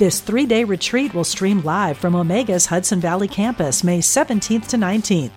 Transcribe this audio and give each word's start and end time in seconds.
This 0.00 0.20
three 0.20 0.46
day 0.46 0.64
retreat 0.64 1.12
will 1.12 1.24
stream 1.24 1.60
live 1.60 1.98
from 1.98 2.14
Omega's 2.14 2.64
Hudson 2.64 3.00
Valley 3.00 3.28
campus 3.28 3.84
May 3.84 3.98
17th 3.98 4.68
to 4.68 4.78
19th. 4.78 5.32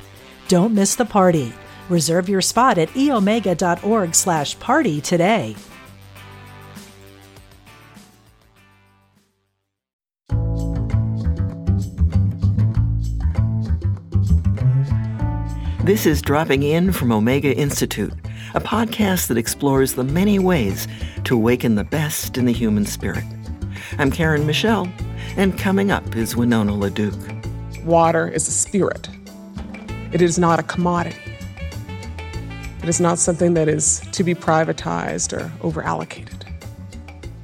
Don't 0.48 0.74
miss 0.74 0.96
the 0.96 1.04
party. 1.04 1.52
Reserve 1.90 2.30
your 2.30 2.40
spot 2.40 2.78
at 2.78 2.88
eomega.org 2.92 4.16
slash 4.16 4.58
party 4.60 5.02
today. 5.02 5.58
This 15.84 16.06
is 16.06 16.22
Dropping 16.22 16.64
In 16.64 16.94
from 16.94 17.12
Omega 17.12 17.54
Institute, 17.54 18.14
a 18.56 18.62
podcast 18.62 19.28
that 19.28 19.38
explores 19.38 19.96
the 19.96 20.06
many 20.06 20.40
ways 20.40 20.88
to 21.26 21.36
awaken 21.36 21.76
the 21.76 21.84
best 21.84 22.38
in 22.38 22.46
the 22.46 22.54
human 22.54 22.86
spirit. 22.86 23.26
I'm 24.00 24.10
Karen 24.10 24.48
Michelle, 24.48 24.92
and 25.38 25.56
coming 25.56 25.92
up 25.92 26.16
is 26.16 26.36
Winona 26.36 26.72
LaDuke. 26.72 27.84
Water 27.84 28.28
is 28.28 28.48
a 28.48 28.52
spirit, 28.52 29.08
it 30.12 30.20
is 30.20 30.40
not 30.40 30.60
a 30.60 30.64
commodity. 30.64 31.16
It 32.82 32.90
is 32.90 33.00
not 33.00 33.20
something 33.20 33.54
that 33.54 33.68
is 33.68 34.02
to 34.14 34.24
be 34.24 34.34
privatized 34.34 35.32
or 35.32 35.50
overallocated. 35.60 36.42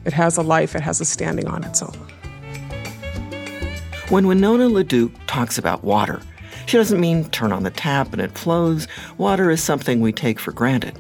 It 0.06 0.14
has 0.14 0.38
a 0.38 0.42
life, 0.42 0.76
it 0.76 0.82
has 0.82 1.00
a 1.00 1.06
standing 1.06 1.48
on 1.48 1.64
its 1.64 1.84
own. 1.84 1.94
When 4.10 4.26
Winona 4.26 4.68
LaDuke 4.70 5.14
talks 5.28 5.60
about 5.60 5.84
water, 5.84 6.20
she 6.66 6.78
doesn't 6.78 7.00
mean 7.00 7.26
turn 7.30 7.52
on 7.52 7.62
the 7.62 7.70
tap 7.70 8.12
and 8.12 8.22
it 8.22 8.36
flows. 8.36 8.88
Water 9.20 9.52
is 9.52 9.62
something 9.62 10.02
we 10.02 10.12
take 10.12 10.40
for 10.40 10.52
granted. 10.52 10.98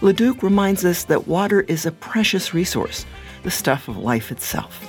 LaDuke 0.00 0.42
reminds 0.42 0.84
us 0.84 1.04
that 1.04 1.28
water 1.28 1.60
is 1.62 1.86
a 1.86 1.92
precious 1.92 2.52
resource, 2.52 3.06
the 3.42 3.50
stuff 3.50 3.88
of 3.88 3.96
life 3.96 4.30
itself. 4.30 4.86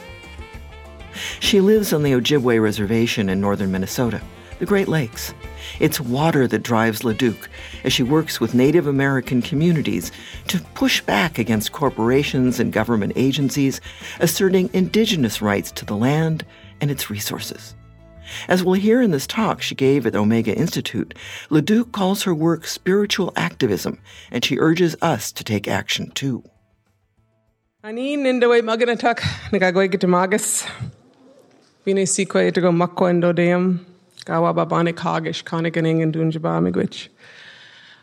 She 1.40 1.60
lives 1.60 1.94
on 1.94 2.04
the 2.04 2.12
Ojibwe 2.14 2.62
Reservation 2.62 3.30
in 3.30 3.42
northern 3.42 3.72
Minnesota, 3.72 4.22
the 4.60 4.66
Great 4.66 4.88
Lakes. 4.88 5.34
It's 5.80 6.00
water 6.00 6.48
that 6.48 6.64
drives 6.64 7.02
LaDuke 7.02 7.48
as 7.84 7.94
she 7.94 8.04
works 8.04 8.40
with 8.40 8.54
Native 8.54 8.88
American 8.88 9.42
communities 9.42 10.12
to 10.48 10.62
push 10.74 11.02
back 11.02 11.38
against 11.38 11.72
corporations 11.72 12.60
and 12.60 12.74
government 12.74 13.14
agencies 13.16 13.82
asserting 14.20 14.70
indigenous 14.74 15.42
rights 15.42 15.72
to 15.74 15.86
the 15.86 15.96
land 15.96 16.46
and 16.82 16.90
its 16.92 17.10
resources. 17.10 17.76
As 18.48 18.64
we'll 18.64 18.76
hear 18.76 19.02
in 19.02 19.12
this 19.12 19.26
talk 19.26 19.62
she 19.62 19.76
gave 19.76 20.06
at 20.06 20.16
Omega 20.16 20.56
Institute, 20.56 21.16
LaDuke 21.50 21.92
calls 21.92 22.24
her 22.24 22.36
work 22.36 22.68
spiritual 22.68 23.34
activism, 23.36 24.00
and 24.32 24.46
she 24.46 24.60
urges 24.60 24.96
us 25.02 25.32
to 25.32 25.44
take 25.44 25.68
action 25.68 26.12
too. 26.12 26.44
Ani 27.82 28.18
nindawe 28.18 28.62
maganatak 28.62 29.22
nagagaway 29.52 29.88
kitamagas. 29.88 30.70
Bine 31.86 32.06
sikwe 32.06 32.54
to 32.54 32.60
go 32.60 32.72
makwa 32.72 33.10
endo 33.10 33.32
deum. 33.32 33.86
Gawa 34.26 34.54
babane 34.54 34.92
kagish 34.92 35.46
kanaganing 35.46 36.04
and 36.04 36.14
dunjaba 36.14 36.62
migwich. 36.62 37.08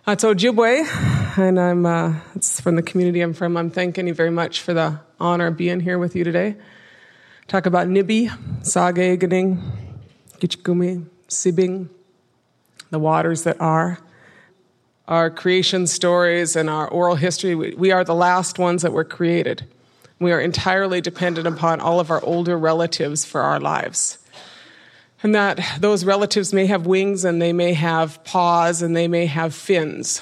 That's 0.06 0.24
Ojibwe, 0.24 1.36
and 1.36 1.60
I'm 1.60 1.84
uh, 1.84 2.14
it's 2.34 2.58
from 2.58 2.76
the 2.76 2.82
community 2.82 3.20
I'm 3.20 3.34
from. 3.34 3.58
I'm 3.58 3.70
thanking 3.70 4.06
you 4.06 4.14
very 4.14 4.30
much 4.30 4.62
for 4.62 4.72
the 4.72 4.98
honor 5.20 5.48
of 5.48 5.58
being 5.58 5.80
here 5.80 5.98
with 5.98 6.16
you 6.16 6.24
today. 6.24 6.56
Talk 7.46 7.66
about 7.66 7.86
Nibi, 7.86 8.30
Sage 8.64 9.20
Ganing, 9.20 9.60
Gichgumi, 10.40 11.04
Sibing, 11.28 11.90
the 12.88 12.98
waters 12.98 13.42
that 13.42 13.60
are. 13.60 13.98
Our 15.08 15.30
creation 15.30 15.86
stories 15.86 16.56
and 16.56 16.68
our 16.68 16.88
oral 16.88 17.14
history, 17.14 17.54
we 17.54 17.92
are 17.92 18.02
the 18.02 18.12
last 18.12 18.58
ones 18.58 18.82
that 18.82 18.92
were 18.92 19.04
created. 19.04 19.64
We 20.18 20.32
are 20.32 20.40
entirely 20.40 21.00
dependent 21.00 21.46
upon 21.46 21.80
all 21.80 22.00
of 22.00 22.10
our 22.10 22.24
older 22.24 22.58
relatives 22.58 23.24
for 23.24 23.42
our 23.42 23.60
lives. 23.60 24.18
And 25.22 25.34
that 25.34 25.60
those 25.80 26.04
relatives 26.04 26.52
may 26.52 26.66
have 26.66 26.86
wings 26.86 27.24
and 27.24 27.40
they 27.40 27.52
may 27.52 27.72
have 27.74 28.22
paws 28.24 28.82
and 28.82 28.96
they 28.96 29.08
may 29.08 29.26
have 29.26 29.54
fins. 29.54 30.20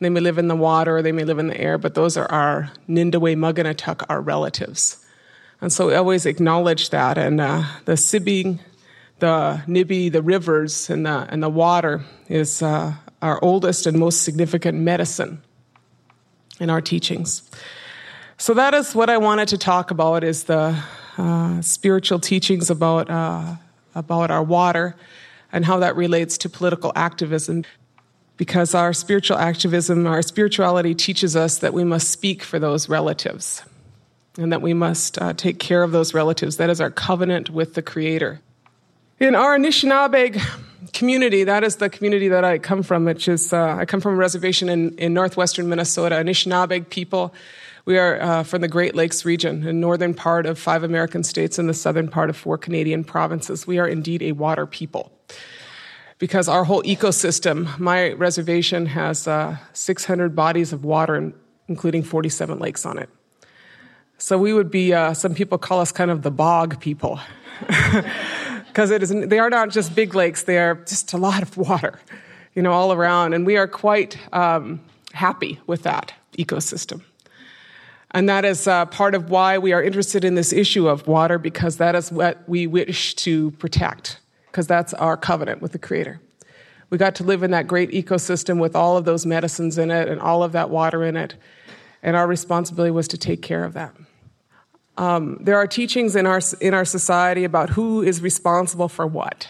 They 0.00 0.08
may 0.08 0.20
live 0.20 0.38
in 0.38 0.48
the 0.48 0.56
water 0.56 0.96
or 0.96 1.02
they 1.02 1.12
may 1.12 1.24
live 1.24 1.38
in 1.38 1.48
the 1.48 1.60
air, 1.60 1.78
but 1.78 1.94
those 1.94 2.16
are 2.16 2.30
our 2.30 2.70
Nindawe 2.88 3.36
Muganatuk, 3.36 4.04
our 4.08 4.20
relatives. 4.20 5.04
And 5.60 5.72
so 5.72 5.88
we 5.88 5.94
always 5.94 6.24
acknowledge 6.24 6.90
that. 6.90 7.18
And 7.18 7.40
uh, 7.40 7.64
the 7.84 7.92
Sibing, 7.92 8.60
the 9.18 9.62
Nibi, 9.66 10.10
the 10.10 10.22
rivers, 10.22 10.88
and 10.88 11.04
the, 11.04 11.26
and 11.28 11.42
the 11.42 11.50
water 11.50 12.02
is 12.28 12.62
uh, 12.62 12.94
our 13.20 13.42
oldest 13.44 13.86
and 13.86 13.98
most 13.98 14.22
significant 14.22 14.78
medicine 14.78 15.42
in 16.58 16.70
our 16.70 16.80
teachings. 16.80 17.42
So 18.40 18.54
that 18.54 18.72
is 18.72 18.94
what 18.94 19.10
I 19.10 19.18
wanted 19.18 19.48
to 19.48 19.58
talk 19.58 19.90
about 19.90 20.24
is 20.24 20.44
the 20.44 20.82
uh, 21.18 21.60
spiritual 21.60 22.18
teachings 22.18 22.70
about, 22.70 23.10
uh, 23.10 23.56
about 23.94 24.30
our 24.30 24.42
water 24.42 24.96
and 25.52 25.62
how 25.62 25.80
that 25.80 25.94
relates 25.94 26.38
to 26.38 26.48
political 26.48 26.90
activism. 26.96 27.66
Because 28.38 28.74
our 28.74 28.94
spiritual 28.94 29.36
activism, 29.36 30.06
our 30.06 30.22
spirituality 30.22 30.94
teaches 30.94 31.36
us 31.36 31.58
that 31.58 31.74
we 31.74 31.84
must 31.84 32.10
speak 32.10 32.42
for 32.42 32.58
those 32.58 32.88
relatives 32.88 33.62
and 34.38 34.50
that 34.52 34.62
we 34.62 34.72
must 34.72 35.20
uh, 35.20 35.34
take 35.34 35.58
care 35.58 35.82
of 35.82 35.92
those 35.92 36.14
relatives. 36.14 36.56
That 36.56 36.70
is 36.70 36.80
our 36.80 36.90
covenant 36.90 37.50
with 37.50 37.74
the 37.74 37.82
Creator. 37.82 38.40
In 39.18 39.34
our 39.34 39.58
Anishinaabe 39.58 40.40
community, 40.94 41.44
that 41.44 41.62
is 41.62 41.76
the 41.76 41.90
community 41.90 42.28
that 42.28 42.42
I 42.42 42.56
come 42.56 42.82
from, 42.82 43.04
which 43.04 43.28
is, 43.28 43.52
uh, 43.52 43.76
I 43.78 43.84
come 43.84 44.00
from 44.00 44.14
a 44.14 44.16
reservation 44.16 44.70
in, 44.70 44.96
in 44.96 45.12
northwestern 45.12 45.68
Minnesota. 45.68 46.14
Anishinaabe 46.14 46.88
people, 46.88 47.34
we 47.90 47.98
are 47.98 48.22
uh, 48.22 48.42
from 48.44 48.60
the 48.60 48.68
Great 48.68 48.94
Lakes 48.94 49.24
region, 49.24 49.62
the 49.62 49.72
northern 49.72 50.14
part 50.14 50.46
of 50.46 50.60
five 50.60 50.84
American 50.84 51.24
states 51.24 51.58
and 51.58 51.68
the 51.68 51.74
southern 51.74 52.06
part 52.06 52.30
of 52.30 52.36
four 52.36 52.56
Canadian 52.56 53.02
provinces. 53.02 53.66
We 53.66 53.80
are 53.80 53.88
indeed 53.88 54.22
a 54.22 54.30
water 54.30 54.64
people. 54.64 55.10
Because 56.20 56.48
our 56.48 56.62
whole 56.62 56.84
ecosystem, 56.84 57.76
my 57.80 58.12
reservation 58.12 58.86
has 58.86 59.26
uh, 59.26 59.56
600 59.72 60.36
bodies 60.36 60.72
of 60.72 60.84
water, 60.84 61.32
including 61.66 62.04
47 62.04 62.60
lakes 62.60 62.86
on 62.86 62.96
it. 62.96 63.10
So 64.18 64.38
we 64.38 64.52
would 64.52 64.70
be, 64.70 64.94
uh, 64.94 65.12
some 65.12 65.34
people 65.34 65.58
call 65.58 65.80
us 65.80 65.90
kind 65.90 66.12
of 66.12 66.22
the 66.22 66.30
bog 66.30 66.78
people. 66.80 67.18
because 68.68 68.92
it 68.92 69.02
is 69.02 69.10
they 69.10 69.40
are 69.40 69.50
not 69.50 69.68
just 69.68 69.94
big 69.94 70.14
lakes 70.14 70.44
they 70.44 70.56
are 70.56 70.76
just 70.76 71.12
a 71.12 71.18
lot 71.18 71.42
of 71.42 71.58
water 71.58 72.00
you 72.54 72.62
know 72.62 72.72
all 72.72 72.90
around 72.90 73.34
and 73.34 73.44
we 73.44 73.58
are 73.58 73.68
quite 73.68 74.16
um, 74.32 74.80
happy 75.12 75.58
with 75.66 75.82
that 75.82 76.14
ecosystem 76.38 77.02
and 78.12 78.28
that 78.28 78.44
is 78.44 78.66
uh, 78.66 78.86
part 78.86 79.14
of 79.14 79.30
why 79.30 79.58
we 79.58 79.72
are 79.72 79.82
interested 79.82 80.24
in 80.24 80.34
this 80.34 80.52
issue 80.52 80.88
of 80.88 81.06
water 81.06 81.38
because 81.38 81.76
that 81.76 81.94
is 81.94 82.10
what 82.10 82.48
we 82.48 82.66
wish 82.66 83.14
to 83.16 83.50
protect 83.52 84.18
because 84.46 84.66
that's 84.66 84.92
our 84.94 85.16
covenant 85.16 85.62
with 85.62 85.72
the 85.72 85.78
creator. 85.78 86.20
We 86.90 86.98
got 86.98 87.14
to 87.16 87.24
live 87.24 87.44
in 87.44 87.52
that 87.52 87.68
great 87.68 87.90
ecosystem 87.90 88.60
with 88.60 88.74
all 88.74 88.96
of 88.96 89.04
those 89.04 89.24
medicines 89.24 89.78
in 89.78 89.92
it 89.92 90.08
and 90.08 90.20
all 90.20 90.42
of 90.42 90.52
that 90.52 90.70
water 90.70 91.04
in 91.04 91.16
it 91.16 91.36
and 92.02 92.16
our 92.16 92.26
responsibility 92.26 92.90
was 92.90 93.08
to 93.08 93.18
take 93.18 93.42
care 93.42 93.64
of 93.64 93.74
that. 93.74 93.94
Um, 94.96 95.38
there 95.40 95.56
are 95.56 95.66
teachings 95.66 96.16
in 96.16 96.26
our 96.26 96.40
in 96.60 96.74
our 96.74 96.84
society 96.84 97.44
about 97.44 97.70
who 97.70 98.02
is 98.02 98.20
responsible 98.20 98.88
for 98.88 99.06
what, 99.06 99.48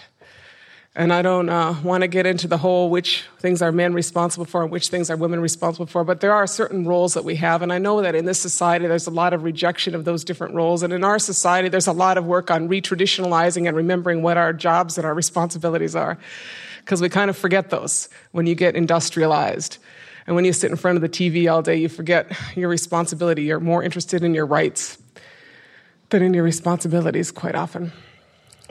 and 0.97 1.13
I 1.13 1.23
don't 1.23 1.49
uh, 1.49 1.77
want 1.85 2.03
to 2.03 2.09
get 2.09 2.27
into 2.27 2.49
the 2.49 2.59
whole 2.59 2.91
which 2.91 3.25
things 3.39 3.63
are 3.63 3.71
men 3.71 3.95
responsible 3.95 4.45
for 4.45 4.63
and 4.65 4.73
which 4.73 4.89
things 4.89 5.09
are 5.09 5.17
women 5.17 5.41
responsible 5.41 5.87
for. 5.87 6.03
But 6.03 6.21
there 6.21 6.33
are 6.33 6.49
certain 6.49 6.85
roles 6.85 7.15
that 7.15 7.25
we 7.25 7.37
have, 7.37 7.63
and 7.63 7.73
I 7.73 7.79
know 7.79 8.03
that 8.03 8.17
in 8.17 8.25
this 8.25 8.41
society 8.41 8.89
there's 8.89 9.07
a 9.07 9.13
lot 9.13 9.33
of 9.33 9.45
rejection 9.45 9.95
of 9.95 10.05
those 10.05 10.25
different 10.25 10.55
roles, 10.55 10.83
and 10.83 10.93
in 10.93 11.05
our 11.05 11.21
society 11.21 11.69
there's 11.69 11.87
a 11.87 11.93
lot 11.93 12.19
of 12.19 12.27
work 12.27 12.51
on 12.51 12.69
retraditionalizing 12.69 13.69
and 13.69 13.77
remembering 13.77 14.23
what 14.23 14.37
our 14.37 14.53
jobs 14.53 14.99
and 14.99 15.07
our 15.07 15.15
responsibilities 15.15 15.95
are, 15.95 16.19
because 16.81 17.01
we 17.01 17.09
kind 17.09 17.31
of 17.31 17.37
forget 17.37 17.71
those 17.71 18.09
when 18.33 18.47
you 18.47 18.57
get 18.57 18.75
industrialized. 18.75 19.79
And 20.27 20.37
when 20.37 20.45
you 20.45 20.53
sit 20.53 20.71
in 20.71 20.77
front 20.77 20.97
of 20.97 21.03
the 21.03 21.09
TV 21.09 21.51
all 21.51 21.63
day, 21.63 21.77
you 21.77 21.89
forget 21.89 22.31
your 22.55 22.69
responsibility. 22.69 23.45
You're 23.45 23.59
more 23.59 23.83
interested 23.83 24.23
in 24.23 24.35
your 24.35 24.47
rights 24.47 24.99
than 26.11 26.23
in 26.23 26.35
your 26.35 26.45
responsibilities 26.45 27.31
quite 27.31 27.55
often. 27.55 27.93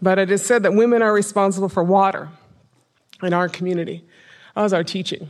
But 0.01 0.19
it 0.19 0.31
is 0.31 0.45
said 0.45 0.63
that 0.63 0.73
women 0.73 1.01
are 1.01 1.13
responsible 1.13 1.69
for 1.69 1.83
water 1.83 2.29
in 3.21 3.33
our 3.33 3.49
community. 3.49 4.05
Was 4.55 4.73
our 4.73 4.83
teaching. 4.83 5.29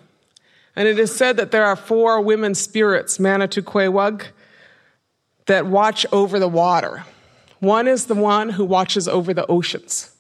And 0.76 0.88
it 0.88 0.98
is 0.98 1.16
said 1.16 1.38
that 1.38 1.52
there 1.52 1.66
are 1.66 1.76
four 1.76 2.20
women 2.20 2.56
spirits, 2.56 3.20
Manitukwewug, 3.20 4.24
that 5.46 5.68
watch 5.68 6.04
over 6.12 6.40
the 6.40 6.48
water. 6.48 7.04
One 7.60 7.88
is 7.88 8.08
the 8.08 8.16
one 8.16 8.50
who 8.50 8.66
watches 8.66 9.08
over 9.08 9.32
the 9.32 9.46
oceans. 9.46 10.16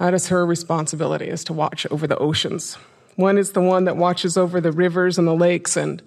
That 0.00 0.14
is 0.14 0.28
her 0.28 0.44
responsibility, 0.44 1.28
is 1.28 1.44
to 1.44 1.52
watch 1.52 1.86
over 1.92 2.08
the 2.08 2.18
oceans. 2.18 2.74
One 3.14 3.38
is 3.38 3.52
the 3.52 3.60
one 3.60 3.84
that 3.84 3.96
watches 3.96 4.36
over 4.36 4.60
the 4.60 4.72
rivers 4.72 5.16
and 5.16 5.28
the 5.28 5.34
lakes, 5.34 5.76
and, 5.76 6.02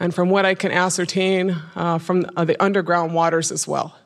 and 0.00 0.12
from 0.12 0.30
what 0.30 0.44
I 0.44 0.56
can 0.56 0.72
ascertain, 0.72 1.56
uh, 1.76 1.98
from 1.98 2.26
uh, 2.36 2.44
the 2.44 2.60
underground 2.60 3.14
waters 3.14 3.52
as 3.52 3.68
well. 3.68 3.96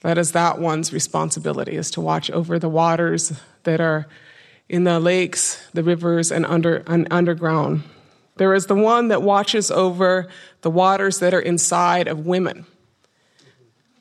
That 0.00 0.18
is 0.18 0.32
that 0.32 0.58
one's 0.58 0.92
responsibility, 0.92 1.76
is 1.76 1.90
to 1.92 2.00
watch 2.00 2.30
over 2.30 2.58
the 2.58 2.68
waters 2.68 3.32
that 3.64 3.80
are 3.80 4.06
in 4.68 4.84
the 4.84 5.00
lakes, 5.00 5.66
the 5.72 5.82
rivers, 5.82 6.30
and, 6.30 6.44
under, 6.44 6.82
and 6.86 7.06
underground. 7.10 7.82
There 8.36 8.54
is 8.54 8.66
the 8.66 8.74
one 8.74 9.08
that 9.08 9.22
watches 9.22 9.70
over 9.70 10.28
the 10.60 10.70
waters 10.70 11.20
that 11.20 11.32
are 11.32 11.40
inside 11.40 12.08
of 12.08 12.26
women, 12.26 12.66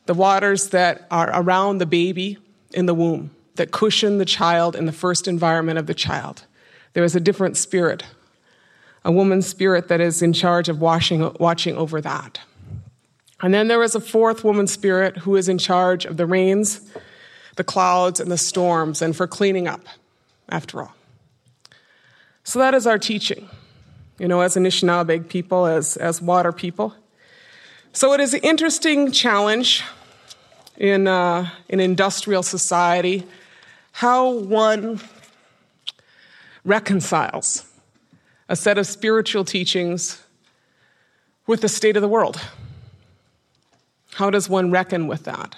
the 0.06 0.13
waters 0.13 0.69
that 0.69 1.07
are 1.09 1.30
around 1.33 1.77
the 1.77 1.86
baby 1.86 2.38
in 2.74 2.86
the 2.86 2.94
womb, 2.94 3.31
that 3.56 3.71
cushion 3.71 4.18
the 4.18 4.25
child 4.25 4.75
in 4.75 4.86
the 4.86 4.91
first 4.91 5.27
environment 5.27 5.80
of 5.80 5.88
the 5.88 5.94
child. 5.94 6.44
There 6.94 7.03
is 7.03 7.15
a 7.15 7.19
different 7.19 7.56
spirit, 7.56 8.03
a 9.06 9.12
woman's 9.12 9.48
spirit 9.48 9.88
that 9.88 10.01
is 10.01 10.21
in 10.21 10.33
charge 10.33 10.68
of 10.68 10.81
washing, 10.81 11.33
watching 11.39 11.77
over 11.77 12.01
that. 12.01 12.39
And 13.45 13.53
then 13.53 13.68
there 13.68 13.83
is 13.83 13.94
a 13.94 14.00
fourth 14.00 14.44
woman 14.44 14.65
spirit 14.65 15.18
who 15.18 15.36
is 15.36 15.47
in 15.47 15.59
charge 15.59 16.06
of 16.06 16.18
the 16.18 16.25
rains, 16.25 16.81
the 17.57 17.63
clouds, 17.63 18.19
and 18.19 18.31
the 18.31 18.39
storms, 18.39 19.03
and 19.03 19.15
for 19.15 19.27
cleaning 19.27 19.68
up, 19.68 19.81
after 20.50 20.81
all. 20.81 20.95
So 22.44 22.57
that 22.57 22.74
is 22.74 22.88
our 22.88 22.97
teaching, 22.97 23.47
you 24.18 24.27
know, 24.27 24.42
as 24.42 24.56
Anishinaabe 24.56 25.30
people, 25.30 25.68
as, 25.68 25.95
as 25.95 26.24
water 26.24 26.51
people. 26.51 26.95
So 27.94 28.13
it 28.13 28.19
is 28.19 28.33
an 28.33 28.39
interesting 28.42 29.12
challenge 29.12 29.83
in 30.77 31.06
uh, 31.06 31.48
industrial 31.69 32.41
society 32.41 33.27
how 33.91 34.31
one 34.31 35.00
reconciles 36.63 37.63
a 38.50 38.56
set 38.56 38.80
of 38.80 38.88
spiritual 38.88 39.45
teachings 39.45 40.19
with 41.45 41.62
the 41.62 41.69
state 41.69 41.95
of 41.95 42.01
the 42.01 42.07
world. 42.07 42.41
How 44.15 44.29
does 44.29 44.47
one 44.47 44.71
reckon 44.71 45.07
with 45.07 45.25
that? 45.25 45.57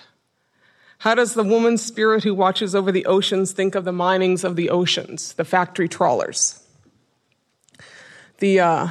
How 0.97 1.13
does 1.13 1.35
the 1.35 1.43
woman 1.43 1.77
spirit 1.77 2.23
who 2.23 2.33
watches 2.33 2.73
over 2.73 2.91
the 2.91 3.05
oceans 3.05 3.51
think 3.51 3.75
of 3.75 3.85
the 3.85 3.91
minings 3.91 4.43
of 4.43 4.55
the 4.55 4.71
oceans, 4.71 5.33
the 5.33 5.45
factory 5.45 5.87
trawlers, 5.87 6.59
the 8.39 8.59
uh, 8.59 8.87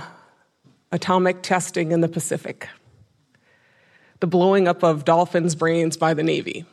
atomic 0.93 1.43
testing 1.43 1.91
in 1.91 2.01
the 2.01 2.07
Pacific, 2.07 2.69
the 4.21 4.29
blowing 4.29 4.69
up 4.69 4.85
of 4.85 5.05
dolphins' 5.05 5.57
brains 5.57 5.97
by 5.97 6.15
the 6.15 6.23
Navy? 6.23 6.65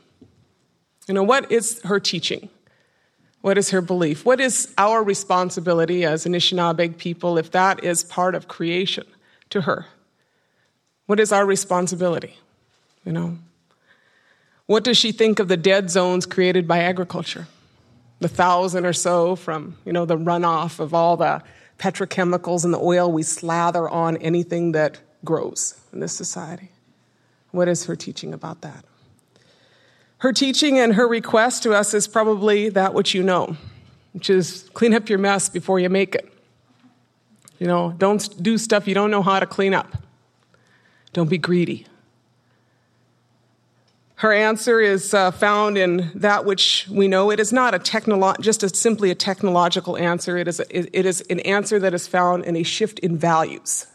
You 1.07 1.15
know, 1.15 1.23
what 1.23 1.51
is 1.51 1.81
her 1.85 1.99
teaching? 1.99 2.47
What 3.41 3.57
is 3.57 3.71
her 3.71 3.81
belief? 3.81 4.23
What 4.23 4.39
is 4.39 4.71
our 4.77 5.01
responsibility 5.01 6.05
as 6.05 6.25
Anishinaabe 6.25 6.95
people 6.99 7.39
if 7.39 7.49
that 7.53 7.83
is 7.83 8.03
part 8.03 8.35
of 8.35 8.47
creation 8.47 9.07
to 9.49 9.61
her? 9.61 9.87
What 11.07 11.19
is 11.19 11.31
our 11.31 11.43
responsibility? 11.43 12.37
You 13.05 13.11
know? 13.11 13.37
What 14.65 14.83
does 14.83 14.97
she 14.97 15.11
think 15.11 15.39
of 15.39 15.47
the 15.47 15.57
dead 15.57 15.89
zones 15.89 16.25
created 16.25 16.67
by 16.67 16.79
agriculture? 16.79 17.47
The 18.19 18.29
thousand 18.29 18.85
or 18.85 18.93
so 18.93 19.35
from, 19.35 19.77
you 19.85 19.91
know, 19.91 20.05
the 20.05 20.17
runoff 20.17 20.79
of 20.79 20.93
all 20.93 21.17
the 21.17 21.43
petrochemicals 21.77 22.63
and 22.63 22.73
the 22.73 22.79
oil 22.79 23.11
we 23.11 23.23
slather 23.23 23.89
on 23.89 24.17
anything 24.17 24.71
that 24.71 24.99
grows 25.25 25.79
in 25.91 25.99
this 25.99 26.13
society. 26.13 26.69
What 27.51 27.67
is 27.67 27.85
her 27.85 27.95
teaching 27.95 28.33
about 28.33 28.61
that? 28.61 28.85
Her 30.19 30.31
teaching 30.31 30.79
and 30.79 30.95
her 30.95 31.07
request 31.07 31.63
to 31.63 31.73
us 31.73 31.93
is 31.93 32.07
probably 32.07 32.69
that 32.69 32.93
which 32.93 33.13
you 33.13 33.23
know, 33.23 33.57
which 34.13 34.29
is 34.29 34.69
clean 34.73 34.93
up 34.93 35.09
your 35.09 35.19
mess 35.19 35.49
before 35.49 35.79
you 35.79 35.89
make 35.89 36.15
it. 36.15 36.31
You 37.59 37.67
know, 37.67 37.93
don't 37.97 38.41
do 38.41 38.57
stuff 38.57 38.87
you 38.87 38.93
don't 38.93 39.11
know 39.11 39.21
how 39.21 39.39
to 39.39 39.45
clean 39.45 39.73
up. 39.73 39.97
Don't 41.11 41.29
be 41.29 41.37
greedy. 41.37 41.85
Her 44.23 44.31
answer 44.31 44.79
is 44.79 45.13
uh, 45.13 45.31
found 45.31 45.77
in 45.77 46.09
that 46.15 46.45
which 46.45 46.87
we 46.89 47.09
know. 47.09 47.29
It 47.29 47.41
is 47.41 47.51
not 47.51 47.75
a 47.75 47.77
technolo- 47.77 48.39
just 48.39 48.63
a, 48.63 48.69
simply 48.69 49.11
a 49.11 49.15
technological 49.15 49.97
answer. 49.97 50.37
It 50.37 50.47
is, 50.47 50.61
a, 50.61 50.97
it 50.97 51.05
is 51.05 51.19
an 51.29 51.41
answer 51.41 51.77
that 51.79 51.93
is 51.93 52.07
found 52.07 52.45
in 52.45 52.55
a 52.55 52.63
shift 52.63 52.99
in 52.99 53.17
values, 53.17 53.85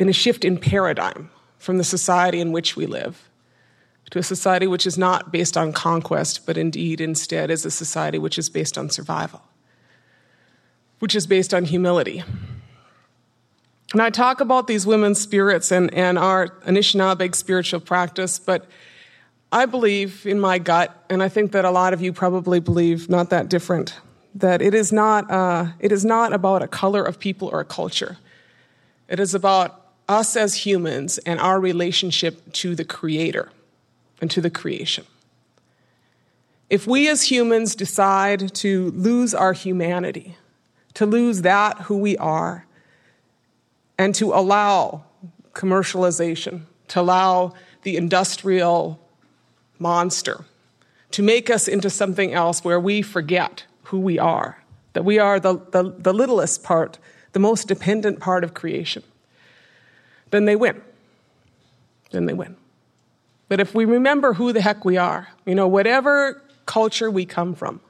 in 0.00 0.08
a 0.08 0.12
shift 0.12 0.44
in 0.44 0.58
paradigm 0.58 1.30
from 1.58 1.78
the 1.78 1.84
society 1.84 2.40
in 2.40 2.50
which 2.50 2.74
we 2.74 2.86
live 2.86 3.30
to 4.10 4.18
a 4.18 4.22
society 4.24 4.66
which 4.66 4.84
is 4.84 4.98
not 4.98 5.30
based 5.30 5.56
on 5.56 5.72
conquest, 5.72 6.44
but 6.44 6.58
indeed 6.58 7.00
instead 7.00 7.52
is 7.52 7.64
a 7.64 7.70
society 7.70 8.18
which 8.18 8.36
is 8.36 8.50
based 8.50 8.76
on 8.76 8.90
survival, 8.90 9.42
which 10.98 11.14
is 11.14 11.28
based 11.28 11.54
on 11.54 11.66
humility 11.66 12.24
and 13.92 14.00
I 14.02 14.10
talk 14.10 14.40
about 14.40 14.66
these 14.66 14.86
women's 14.86 15.20
spirits 15.20 15.70
and, 15.70 15.92
and 15.94 16.18
our 16.18 16.48
Anishinaabe 16.66 17.34
spiritual 17.34 17.80
practice, 17.80 18.38
but 18.38 18.66
I 19.52 19.66
believe 19.66 20.26
in 20.26 20.40
my 20.40 20.58
gut, 20.58 20.96
and 21.10 21.22
I 21.22 21.28
think 21.28 21.52
that 21.52 21.66
a 21.66 21.70
lot 21.70 21.92
of 21.92 22.00
you 22.00 22.12
probably 22.12 22.58
believe 22.58 23.10
not 23.10 23.28
that 23.30 23.50
different, 23.50 23.94
that 24.34 24.62
it 24.62 24.72
is 24.72 24.92
not, 24.92 25.30
uh, 25.30 25.66
it 25.78 25.92
is 25.92 26.06
not 26.06 26.32
about 26.32 26.62
a 26.62 26.68
color 26.68 27.02
of 27.04 27.18
people 27.18 27.48
or 27.48 27.60
a 27.60 27.64
culture. 27.64 28.16
It 29.08 29.20
is 29.20 29.34
about 29.34 29.92
us 30.08 30.36
as 30.36 30.54
humans 30.54 31.18
and 31.18 31.38
our 31.38 31.60
relationship 31.60 32.52
to 32.54 32.74
the 32.74 32.84
Creator 32.84 33.50
and 34.22 34.30
to 34.30 34.40
the 34.40 34.50
creation. 34.50 35.04
If 36.70 36.86
we 36.86 37.08
as 37.08 37.30
humans 37.30 37.74
decide 37.74 38.54
to 38.54 38.90
lose 38.92 39.34
our 39.34 39.52
humanity, 39.52 40.36
to 40.94 41.04
lose 41.04 41.42
that 41.42 41.78
who 41.80 41.98
we 41.98 42.16
are, 42.16 42.64
and 44.02 44.16
to 44.16 44.32
allow 44.32 45.04
commercialization, 45.52 46.62
to 46.88 47.00
allow 47.00 47.52
the 47.82 47.96
industrial 47.96 48.98
monster 49.78 50.44
to 51.12 51.22
make 51.22 51.48
us 51.48 51.68
into 51.68 51.88
something 51.88 52.32
else 52.32 52.64
where 52.64 52.80
we 52.80 53.00
forget 53.00 53.64
who 53.84 54.00
we 54.00 54.18
are, 54.18 54.60
that 54.94 55.04
we 55.04 55.20
are 55.20 55.38
the, 55.38 55.54
the, 55.70 55.94
the 55.96 56.12
littlest 56.12 56.64
part, 56.64 56.98
the 57.30 57.38
most 57.38 57.68
dependent 57.68 58.18
part 58.18 58.42
of 58.42 58.54
creation, 58.54 59.04
then 60.30 60.46
they 60.46 60.56
win. 60.56 60.82
Then 62.10 62.26
they 62.26 62.34
win. 62.34 62.56
But 63.48 63.60
if 63.60 63.72
we 63.72 63.84
remember 63.84 64.32
who 64.32 64.52
the 64.52 64.62
heck 64.62 64.84
we 64.84 64.96
are, 64.96 65.28
you 65.46 65.54
know, 65.54 65.68
whatever 65.68 66.42
culture 66.66 67.08
we 67.08 67.24
come 67.24 67.54
from, 67.54 67.80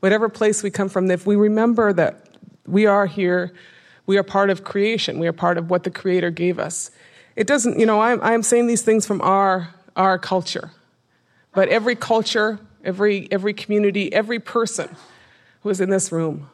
whatever 0.00 0.30
place 0.30 0.62
we 0.62 0.70
come 0.70 0.88
from, 0.88 1.10
if 1.10 1.26
we 1.26 1.36
remember 1.36 1.92
that 1.92 2.26
we 2.66 2.86
are 2.86 3.04
here 3.04 3.52
we 4.08 4.16
are 4.16 4.22
part 4.22 4.48
of 4.48 4.64
creation. 4.64 5.18
We 5.18 5.28
are 5.28 5.34
part 5.34 5.58
of 5.58 5.68
what 5.68 5.84
the 5.84 5.90
Creator 5.90 6.30
gave 6.30 6.58
us. 6.58 6.90
It 7.36 7.46
doesn't, 7.46 7.78
you 7.78 7.84
know, 7.84 8.00
I'm, 8.00 8.42
saying 8.42 8.66
these 8.66 8.80
things 8.80 9.06
from 9.06 9.20
our, 9.20 9.68
our 9.96 10.18
culture. 10.18 10.70
But 11.52 11.68
every 11.68 11.94
culture, 11.94 12.58
every, 12.82 13.28
every 13.30 13.52
community, 13.52 14.10
every 14.10 14.40
person 14.40 14.96
who 15.60 15.68
is 15.68 15.82
in 15.82 15.90
this 15.90 16.10
room 16.10 16.48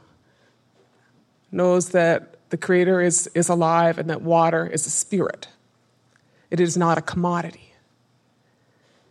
knows 1.52 1.90
that 1.90 2.34
the 2.50 2.56
Creator 2.56 3.00
is, 3.00 3.28
is 3.36 3.48
alive 3.48 3.98
and 3.98 4.10
that 4.10 4.20
water 4.20 4.66
is 4.66 4.84
a 4.88 4.90
spirit. 4.90 5.46
It 6.50 6.58
is 6.58 6.76
not 6.76 6.98
a 6.98 7.02
commodity. 7.02 7.72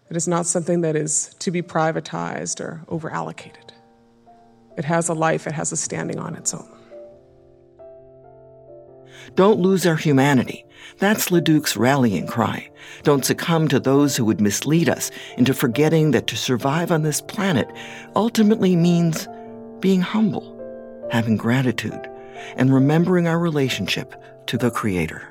It 0.10 0.18
is 0.18 0.28
not 0.28 0.48
something 0.48 0.82
that 0.82 0.98
is 0.98 1.34
to 1.40 1.50
be 1.50 1.62
privatized 1.62 2.60
or 2.60 2.82
over 2.90 3.10
allocated. 3.10 3.72
It 4.78 4.84
has 4.84 5.08
a 5.08 5.14
life, 5.14 5.48
it 5.48 5.54
has 5.54 5.72
a 5.72 5.78
standing 5.78 6.20
on 6.20 6.36
its 6.36 6.54
own. 6.54 6.83
Don't 9.36 9.60
lose 9.60 9.86
our 9.88 9.96
humanity. 9.96 10.64
That's 11.00 11.30
LaDuke's 11.30 11.76
rallying 11.76 12.28
cry. 12.28 12.70
Don't 13.02 13.26
succumb 13.26 13.68
to 13.70 13.80
those 13.80 14.16
who 14.16 14.26
would 14.26 14.40
mislead 14.40 14.88
us 14.90 15.10
into 15.38 15.54
forgetting 15.54 16.12
that 16.12 16.28
to 16.28 16.38
survive 16.38 16.92
on 16.92 17.02
this 17.02 17.22
planet 17.22 17.68
ultimately 18.16 18.76
means 18.76 19.28
being 19.80 20.02
humble, 20.02 21.08
having 21.12 21.36
gratitude, 21.36 22.10
and 22.56 22.74
remembering 22.74 23.28
our 23.28 23.40
relationship 23.40 24.14
to 24.48 24.58
the 24.58 24.70
Creator. 24.70 25.28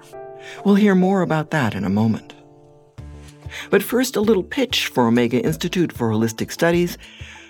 We'll 0.65 0.75
hear 0.75 0.95
more 0.95 1.23
about 1.23 1.51
that 1.51 1.75
in 1.75 1.85
a 1.85 1.91
moment. 1.91 2.35
But 3.71 3.83
first, 3.83 4.17
a 4.17 4.21
little 4.21 4.43
pitch 4.43 4.89
for 4.89 5.07
Omega 5.07 5.41
Institute 5.41 5.93
for 5.93 6.11
Holistic 6.11 6.51
Studies 6.51 6.99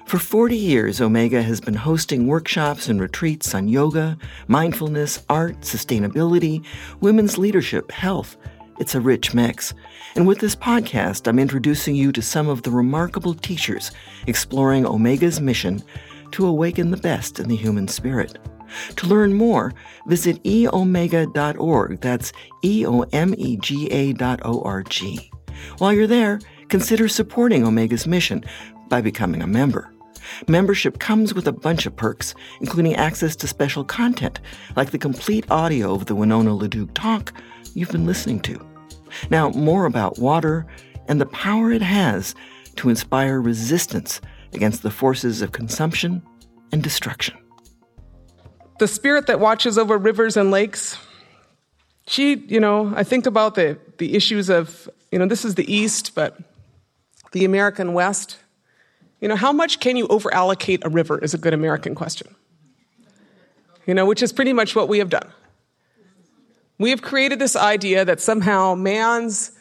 for 0.06 0.18
40 0.18 0.56
years, 0.56 1.00
Omega 1.00 1.42
has 1.42 1.60
been 1.60 1.74
hosting 1.74 2.26
workshops 2.26 2.88
and 2.88 3.00
retreats 3.00 3.54
on 3.54 3.68
yoga, 3.68 4.18
mindfulness, 4.46 5.24
art, 5.28 5.60
sustainability, 5.60 6.64
women's 7.00 7.38
leadership, 7.38 7.90
health. 7.90 8.36
It's 8.78 8.94
a 8.94 9.00
rich 9.00 9.32
mix. 9.32 9.72
And 10.16 10.26
with 10.26 10.40
this 10.40 10.56
podcast, 10.56 11.28
I'm 11.28 11.38
introducing 11.38 11.94
you 11.94 12.12
to 12.12 12.20
some 12.20 12.48
of 12.48 12.62
the 12.62 12.70
remarkable 12.70 13.32
teachers 13.32 13.90
exploring 14.26 14.84
Omega's 14.84 15.40
mission 15.40 15.82
to 16.32 16.46
awaken 16.46 16.90
the 16.90 16.96
best 16.96 17.38
in 17.38 17.48
the 17.48 17.56
human 17.56 17.88
spirit. 17.88 18.38
To 18.96 19.06
learn 19.06 19.34
more, 19.34 19.72
visit 20.06 20.42
eomega.org. 20.44 22.00
That's 22.00 22.32
E 22.64 22.86
O 22.86 23.02
M 23.12 23.34
E 23.38 23.56
G 23.56 23.86
A 23.90 24.12
dot 24.14 24.40
O 24.44 24.62
R 24.62 24.82
G. 24.82 25.30
While 25.78 25.92
you're 25.92 26.06
there, 26.06 26.40
consider 26.68 27.06
supporting 27.08 27.64
Omega's 27.64 28.06
mission 28.06 28.44
by 28.88 29.00
becoming 29.00 29.42
a 29.42 29.46
member. 29.46 29.91
Membership 30.48 30.98
comes 30.98 31.34
with 31.34 31.46
a 31.46 31.52
bunch 31.52 31.86
of 31.86 31.96
perks, 31.96 32.34
including 32.60 32.94
access 32.94 33.36
to 33.36 33.46
special 33.46 33.84
content, 33.84 34.40
like 34.76 34.90
the 34.90 34.98
complete 34.98 35.50
audio 35.50 35.94
of 35.94 36.06
the 36.06 36.14
Winona 36.14 36.50
LaDuke 36.50 36.94
talk 36.94 37.32
you've 37.74 37.90
been 37.90 38.06
listening 38.06 38.40
to. 38.40 38.66
Now, 39.30 39.50
more 39.50 39.86
about 39.86 40.18
water 40.18 40.66
and 41.08 41.20
the 41.20 41.26
power 41.26 41.70
it 41.72 41.82
has 41.82 42.34
to 42.76 42.88
inspire 42.88 43.40
resistance 43.40 44.20
against 44.52 44.82
the 44.82 44.90
forces 44.90 45.42
of 45.42 45.52
consumption 45.52 46.22
and 46.72 46.82
destruction. 46.82 47.36
The 48.78 48.88
spirit 48.88 49.26
that 49.26 49.40
watches 49.40 49.78
over 49.78 49.98
rivers 49.98 50.36
and 50.36 50.50
lakes, 50.50 50.98
she, 52.06 52.34
you 52.34 52.60
know, 52.60 52.92
I 52.96 53.04
think 53.04 53.26
about 53.26 53.54
the, 53.54 53.78
the 53.98 54.14
issues 54.14 54.48
of, 54.48 54.88
you 55.10 55.18
know, 55.18 55.26
this 55.26 55.44
is 55.44 55.54
the 55.54 55.72
East, 55.72 56.14
but 56.14 56.38
the 57.32 57.44
American 57.44 57.92
West. 57.92 58.38
You 59.22 59.28
know, 59.28 59.36
how 59.36 59.52
much 59.52 59.78
can 59.78 59.96
you 59.96 60.08
overallocate 60.08 60.84
a 60.84 60.88
river 60.88 61.16
is 61.16 61.32
a 61.32 61.38
good 61.38 61.54
American 61.54 61.94
question. 61.94 62.34
You 63.86 63.94
know, 63.94 64.04
which 64.04 64.20
is 64.20 64.32
pretty 64.32 64.52
much 64.52 64.74
what 64.74 64.88
we 64.88 64.98
have 64.98 65.10
done. 65.10 65.30
We 66.78 66.90
have 66.90 67.02
created 67.02 67.38
this 67.38 67.54
idea 67.54 68.04
that 68.04 68.20
somehow 68.20 68.74
man's 68.74 69.52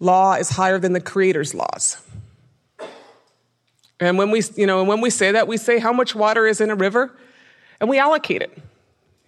law 0.00 0.34
is 0.34 0.50
higher 0.50 0.80
than 0.80 0.92
the 0.92 1.00
creator's 1.00 1.54
laws. 1.54 2.02
And 4.00 4.18
when 4.18 4.32
we, 4.32 4.42
you 4.56 4.66
know, 4.66 4.82
when 4.82 5.00
we 5.00 5.10
say 5.10 5.30
that, 5.30 5.46
we 5.46 5.56
say 5.56 5.78
how 5.78 5.92
much 5.92 6.16
water 6.16 6.48
is 6.48 6.60
in 6.60 6.68
a 6.70 6.74
river, 6.74 7.16
and 7.80 7.88
we 7.88 7.96
allocate 7.96 8.42
it. 8.42 8.58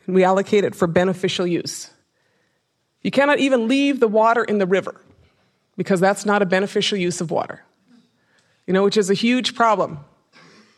And 0.07 0.16
we 0.16 0.25
allocate 0.25 0.64
it 0.64 0.75
for 0.75 0.88
beneficial 0.88 1.47
use. 1.47 1.88
You 3.02 3.12
cannot 3.12 3.38
even 3.38 3.69
leave 3.69 4.00
the 4.00 4.09
water 4.09 4.42
in 4.42 4.59
the 4.59 4.66
river 4.66 5.00
because 5.76 6.00
that's 6.00 6.26
not 6.26 6.42
a 6.42 6.47
beneficial 6.47 6.99
use 6.99 7.21
of 7.21 7.31
water. 7.31 7.62
You 8.66 8.73
know, 8.73 8.85
which 8.85 8.97
is 8.97 9.11
a 9.11 9.14
huge 9.14 9.54
problem. 9.54 9.99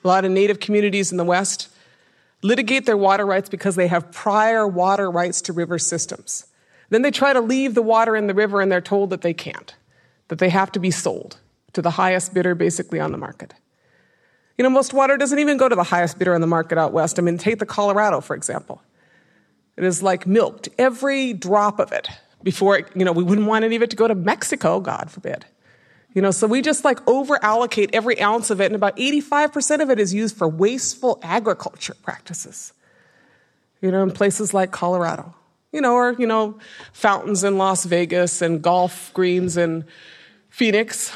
A 0.04 0.08
lot 0.08 0.24
of 0.24 0.30
native 0.30 0.60
communities 0.60 1.10
in 1.10 1.18
the 1.18 1.24
West 1.24 1.68
litigate 2.42 2.86
their 2.86 2.96
water 2.96 3.24
rights 3.24 3.48
because 3.48 3.74
they 3.74 3.86
have 3.86 4.12
prior 4.12 4.68
water 4.68 5.10
rights 5.10 5.40
to 5.42 5.52
river 5.52 5.78
systems. 5.78 6.46
Then 6.90 7.02
they 7.02 7.10
try 7.10 7.32
to 7.32 7.40
leave 7.40 7.74
the 7.74 7.82
water 7.82 8.14
in 8.14 8.26
the 8.26 8.34
river 8.34 8.60
and 8.60 8.70
they're 8.70 8.80
told 8.80 9.10
that 9.10 9.22
they 9.22 9.32
can't, 9.32 9.74
that 10.28 10.38
they 10.38 10.50
have 10.50 10.70
to 10.72 10.78
be 10.78 10.90
sold 10.90 11.38
to 11.72 11.82
the 11.82 11.90
highest 11.90 12.34
bidder 12.34 12.54
basically 12.54 13.00
on 13.00 13.12
the 13.12 13.18
market. 13.18 13.54
You 14.58 14.62
know, 14.62 14.70
most 14.70 14.92
water 14.92 15.16
doesn't 15.16 15.38
even 15.38 15.56
go 15.56 15.68
to 15.68 15.74
the 15.74 15.82
highest 15.82 16.18
bidder 16.18 16.34
on 16.34 16.40
the 16.40 16.46
market 16.46 16.78
out 16.78 16.92
west. 16.92 17.18
I 17.18 17.22
mean, 17.22 17.38
take 17.38 17.58
the 17.58 17.66
Colorado, 17.66 18.20
for 18.20 18.36
example. 18.36 18.82
It 19.76 19.84
is 19.84 20.02
like 20.02 20.26
milked, 20.26 20.68
every 20.78 21.32
drop 21.32 21.80
of 21.80 21.90
it, 21.90 22.08
before, 22.42 22.78
it, 22.78 22.86
you 22.94 23.04
know, 23.04 23.10
we 23.10 23.24
wouldn't 23.24 23.48
want 23.48 23.64
any 23.64 23.74
of 23.74 23.82
it 23.82 23.90
to 23.90 23.96
go 23.96 24.06
to 24.06 24.14
Mexico, 24.14 24.78
God 24.78 25.10
forbid. 25.10 25.46
You 26.14 26.22
know, 26.22 26.30
so 26.30 26.46
we 26.46 26.62
just 26.62 26.84
like 26.84 27.06
over 27.08 27.42
allocate 27.44 27.90
every 27.92 28.20
ounce 28.20 28.50
of 28.50 28.60
it, 28.60 28.66
and 28.66 28.76
about 28.76 28.96
85% 28.96 29.82
of 29.82 29.90
it 29.90 29.98
is 29.98 30.14
used 30.14 30.36
for 30.36 30.48
wasteful 30.48 31.18
agriculture 31.22 31.96
practices. 32.02 32.72
You 33.82 33.90
know, 33.90 34.02
in 34.04 34.12
places 34.12 34.54
like 34.54 34.70
Colorado. 34.70 35.34
You 35.72 35.80
know, 35.80 35.94
or, 35.94 36.12
you 36.12 36.26
know, 36.26 36.56
fountains 36.92 37.42
in 37.42 37.58
Las 37.58 37.84
Vegas 37.84 38.40
and 38.40 38.62
golf 38.62 39.12
greens 39.12 39.56
in 39.56 39.84
Phoenix. 40.48 41.12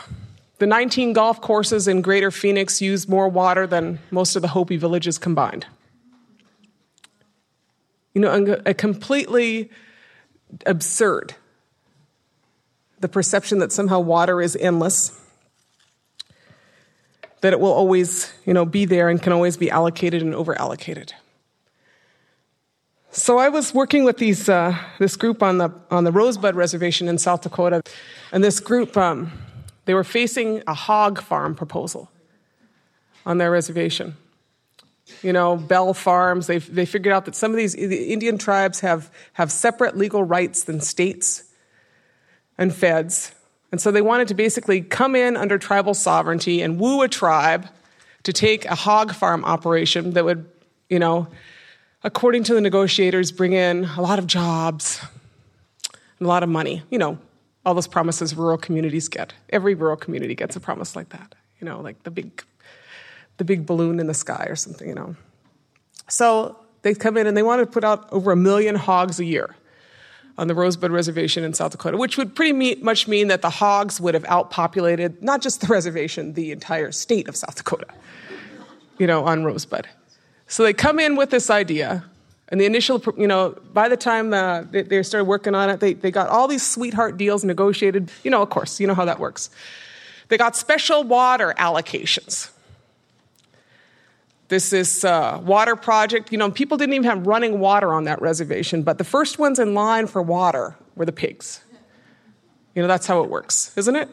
The 0.58 0.66
19 0.66 1.12
golf 1.12 1.40
courses 1.40 1.86
in 1.86 2.02
Greater 2.02 2.32
Phoenix 2.32 2.82
use 2.82 3.08
more 3.08 3.28
water 3.28 3.68
than 3.68 4.00
most 4.10 4.34
of 4.34 4.42
the 4.42 4.48
Hopi 4.48 4.76
villages 4.76 5.16
combined. 5.16 5.64
You 8.14 8.20
know, 8.22 8.56
a 8.66 8.74
completely 8.74 9.70
absurd 10.66 11.36
the 13.00 13.08
perception 13.08 13.58
that 13.58 13.72
somehow 13.72 14.00
water 14.00 14.40
is 14.40 14.56
endless, 14.56 15.18
that 17.40 17.52
it 17.52 17.60
will 17.60 17.72
always, 17.72 18.32
you 18.44 18.52
know, 18.52 18.64
be 18.64 18.84
there 18.84 19.08
and 19.08 19.22
can 19.22 19.32
always 19.32 19.56
be 19.56 19.70
allocated 19.70 20.22
and 20.22 20.34
over 20.34 20.58
allocated. 20.58 21.12
So 23.10 23.38
I 23.38 23.48
was 23.48 23.72
working 23.72 24.04
with 24.04 24.18
these, 24.18 24.48
uh, 24.48 24.76
this 24.98 25.16
group 25.16 25.42
on 25.42 25.58
the, 25.58 25.70
on 25.90 26.04
the 26.04 26.12
Rosebud 26.12 26.54
Reservation 26.54 27.08
in 27.08 27.18
South 27.18 27.42
Dakota, 27.42 27.82
and 28.32 28.44
this 28.44 28.60
group, 28.60 28.96
um, 28.96 29.32
they 29.86 29.94
were 29.94 30.04
facing 30.04 30.62
a 30.66 30.74
hog 30.74 31.20
farm 31.22 31.54
proposal 31.54 32.10
on 33.24 33.38
their 33.38 33.50
reservation. 33.50 34.16
You 35.22 35.32
know, 35.32 35.56
Bell 35.56 35.94
Farms, 35.94 36.46
they, 36.46 36.58
they 36.58 36.84
figured 36.84 37.14
out 37.14 37.24
that 37.24 37.34
some 37.34 37.50
of 37.50 37.56
these 37.56 37.72
the 37.72 38.12
Indian 38.12 38.36
tribes 38.36 38.80
have, 38.80 39.10
have 39.32 39.50
separate 39.50 39.96
legal 39.96 40.22
rights 40.22 40.64
than 40.64 40.80
states 40.82 41.47
and 42.58 42.74
feds. 42.74 43.32
And 43.70 43.80
so 43.80 43.90
they 43.90 44.02
wanted 44.02 44.28
to 44.28 44.34
basically 44.34 44.80
come 44.80 45.14
in 45.14 45.36
under 45.36 45.58
tribal 45.58 45.94
sovereignty 45.94 46.60
and 46.60 46.78
woo 46.78 47.02
a 47.02 47.08
tribe 47.08 47.68
to 48.24 48.32
take 48.32 48.64
a 48.64 48.74
hog 48.74 49.14
farm 49.14 49.44
operation 49.44 50.12
that 50.12 50.24
would, 50.24 50.50
you 50.88 50.98
know, 50.98 51.28
according 52.02 52.42
to 52.44 52.54
the 52.54 52.60
negotiators, 52.60 53.30
bring 53.30 53.52
in 53.52 53.84
a 53.84 54.02
lot 54.02 54.18
of 54.18 54.26
jobs 54.26 55.00
and 56.18 56.26
a 56.26 56.28
lot 56.28 56.42
of 56.42 56.48
money. 56.48 56.82
You 56.90 56.98
know, 56.98 57.18
all 57.64 57.74
those 57.74 57.86
promises 57.86 58.34
rural 58.34 58.58
communities 58.58 59.08
get. 59.08 59.34
Every 59.50 59.74
rural 59.74 59.96
community 59.96 60.34
gets 60.34 60.56
a 60.56 60.60
promise 60.60 60.96
like 60.96 61.10
that. 61.10 61.34
You 61.60 61.66
know, 61.66 61.80
like 61.80 62.02
the 62.02 62.10
big, 62.10 62.42
the 63.36 63.44
big 63.44 63.66
balloon 63.66 64.00
in 64.00 64.06
the 64.06 64.14
sky 64.14 64.46
or 64.48 64.56
something. 64.56 64.88
You 64.88 64.94
know. 64.94 65.16
So 66.08 66.56
they 66.82 66.94
come 66.94 67.16
in 67.16 67.26
and 67.26 67.36
they 67.36 67.42
want 67.42 67.60
to 67.60 67.66
put 67.66 67.84
out 67.84 68.10
over 68.12 68.32
a 68.32 68.36
million 68.36 68.74
hogs 68.74 69.20
a 69.20 69.24
year 69.24 69.54
on 70.38 70.46
the 70.46 70.54
Rosebud 70.54 70.92
Reservation 70.92 71.42
in 71.42 71.52
South 71.52 71.72
Dakota, 71.72 71.98
which 71.98 72.16
would 72.16 72.34
pretty 72.36 72.76
much 72.76 73.08
mean 73.08 73.26
that 73.28 73.42
the 73.42 73.50
hogs 73.50 74.00
would 74.00 74.14
have 74.14 74.22
outpopulated 74.24 75.20
not 75.20 75.42
just 75.42 75.60
the 75.60 75.66
reservation, 75.74 76.32
the 76.34 76.52
entire 76.52 76.92
state 76.92 77.28
of 77.28 77.36
South 77.36 77.56
Dakota, 77.56 77.88
you 78.98 79.06
know, 79.06 79.24
on 79.24 79.44
Rosebud. 79.44 79.88
So 80.46 80.62
they 80.62 80.72
come 80.72 81.00
in 81.00 81.16
with 81.16 81.30
this 81.30 81.50
idea, 81.50 82.04
and 82.48 82.60
the 82.60 82.64
initial, 82.64 83.02
you 83.18 83.26
know, 83.26 83.58
by 83.74 83.88
the 83.88 83.96
time 83.96 84.32
uh, 84.32 84.62
they, 84.62 84.82
they 84.82 85.02
started 85.02 85.24
working 85.24 85.54
on 85.54 85.68
it, 85.68 85.80
they, 85.80 85.92
they 85.92 86.10
got 86.10 86.28
all 86.28 86.48
these 86.48 86.66
sweetheart 86.66 87.16
deals 87.16 87.44
negotiated. 87.44 88.10
You 88.22 88.30
know, 88.30 88.40
of 88.40 88.48
course, 88.48 88.80
you 88.80 88.86
know 88.86 88.94
how 88.94 89.04
that 89.04 89.18
works. 89.18 89.50
They 90.28 90.38
got 90.38 90.56
special 90.56 91.04
water 91.04 91.52
allocations 91.58 92.50
this 94.48 94.72
is 94.72 95.04
uh, 95.04 95.40
water 95.42 95.76
project. 95.76 96.32
You 96.32 96.38
know, 96.38 96.50
people 96.50 96.76
didn't 96.76 96.94
even 96.94 97.04
have 97.04 97.26
running 97.26 97.60
water 97.60 97.92
on 97.92 98.04
that 98.04 98.20
reservation, 98.22 98.82
but 98.82 98.98
the 98.98 99.04
first 99.04 99.38
ones 99.38 99.58
in 99.58 99.74
line 99.74 100.06
for 100.06 100.22
water 100.22 100.76
were 100.96 101.04
the 101.04 101.12
pigs. 101.12 101.60
You 102.74 102.82
know, 102.82 102.88
that's 102.88 103.06
how 103.06 103.22
it 103.22 103.30
works, 103.30 103.76
isn't 103.76 103.96
it? 103.96 104.08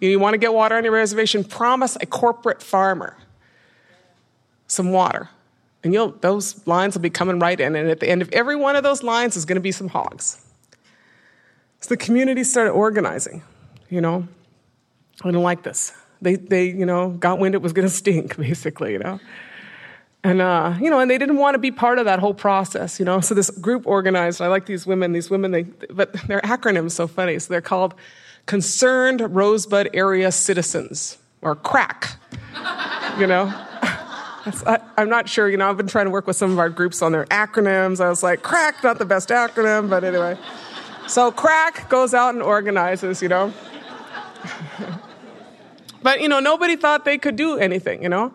You 0.00 0.18
want 0.18 0.34
to 0.34 0.38
get 0.38 0.52
water 0.52 0.76
on 0.76 0.84
your 0.84 0.92
reservation, 0.92 1.44
promise 1.44 1.96
a 2.00 2.06
corporate 2.06 2.62
farmer 2.62 3.16
some 4.66 4.90
water. 4.90 5.28
And 5.84 5.92
you'll, 5.92 6.12
those 6.12 6.66
lines 6.66 6.94
will 6.94 7.02
be 7.02 7.10
coming 7.10 7.38
right 7.38 7.58
in. 7.58 7.76
And 7.76 7.90
at 7.90 8.00
the 8.00 8.08
end 8.08 8.22
of 8.22 8.30
every 8.32 8.56
one 8.56 8.76
of 8.76 8.82
those 8.82 9.02
lines 9.02 9.36
is 9.36 9.44
going 9.44 9.56
to 9.56 9.60
be 9.60 9.72
some 9.72 9.88
hogs. 9.88 10.40
So 11.80 11.88
the 11.88 11.96
community 11.96 12.44
started 12.44 12.70
organizing, 12.70 13.42
you 13.90 14.00
know. 14.00 14.26
I 15.22 15.28
didn't 15.28 15.42
like 15.42 15.62
this. 15.62 15.92
They, 16.20 16.36
they 16.36 16.66
you 16.66 16.86
know, 16.86 17.10
got 17.10 17.38
wind 17.38 17.54
it 17.54 17.62
was 17.62 17.72
going 17.72 17.86
to 17.88 17.94
stink, 17.94 18.36
basically, 18.36 18.92
you 18.92 19.00
know. 19.00 19.20
And, 20.24 20.40
uh, 20.40 20.76
you 20.80 20.88
know, 20.88 21.00
and 21.00 21.10
they 21.10 21.18
didn't 21.18 21.38
want 21.38 21.54
to 21.54 21.58
be 21.58 21.72
part 21.72 21.98
of 21.98 22.04
that 22.04 22.20
whole 22.20 22.34
process, 22.34 23.00
you 23.00 23.04
know. 23.04 23.20
So 23.20 23.34
this 23.34 23.50
group 23.50 23.86
organized, 23.86 24.40
I 24.40 24.46
like 24.46 24.66
these 24.66 24.86
women, 24.86 25.12
these 25.12 25.30
women, 25.30 25.50
they, 25.50 25.62
but 25.62 26.12
their 26.28 26.40
acronym's 26.42 26.94
so 26.94 27.08
funny. 27.08 27.38
So 27.40 27.52
they're 27.52 27.60
called 27.60 27.94
Concerned 28.46 29.20
Rosebud 29.20 29.90
Area 29.94 30.30
Citizens, 30.30 31.18
or 31.40 31.56
CRACK, 31.56 32.16
you 33.18 33.26
know. 33.26 33.46
I, 34.44 34.80
am 34.96 35.08
not 35.08 35.28
sure, 35.28 35.48
you 35.48 35.56
know, 35.56 35.68
I've 35.68 35.76
been 35.76 35.88
trying 35.88 36.06
to 36.06 36.10
work 36.10 36.26
with 36.26 36.36
some 36.36 36.52
of 36.52 36.58
our 36.58 36.68
groups 36.68 37.02
on 37.02 37.12
their 37.12 37.26
acronyms. 37.26 38.00
I 38.00 38.08
was 38.08 38.22
like, 38.22 38.42
CRACK, 38.42 38.82
not 38.84 38.98
the 38.98 39.04
best 39.04 39.28
acronym, 39.28 39.90
but 39.90 40.04
anyway. 40.04 40.36
So 41.08 41.30
CRACK 41.32 41.88
goes 41.88 42.14
out 42.14 42.34
and 42.34 42.42
organizes, 42.42 43.22
you 43.22 43.28
know. 43.28 43.52
but, 46.02 46.20
you 46.20 46.28
know, 46.28 46.40
nobody 46.40 46.76
thought 46.76 47.04
they 47.04 47.18
could 47.18 47.36
do 47.36 47.58
anything, 47.58 48.02
you 48.02 48.08
know. 48.08 48.32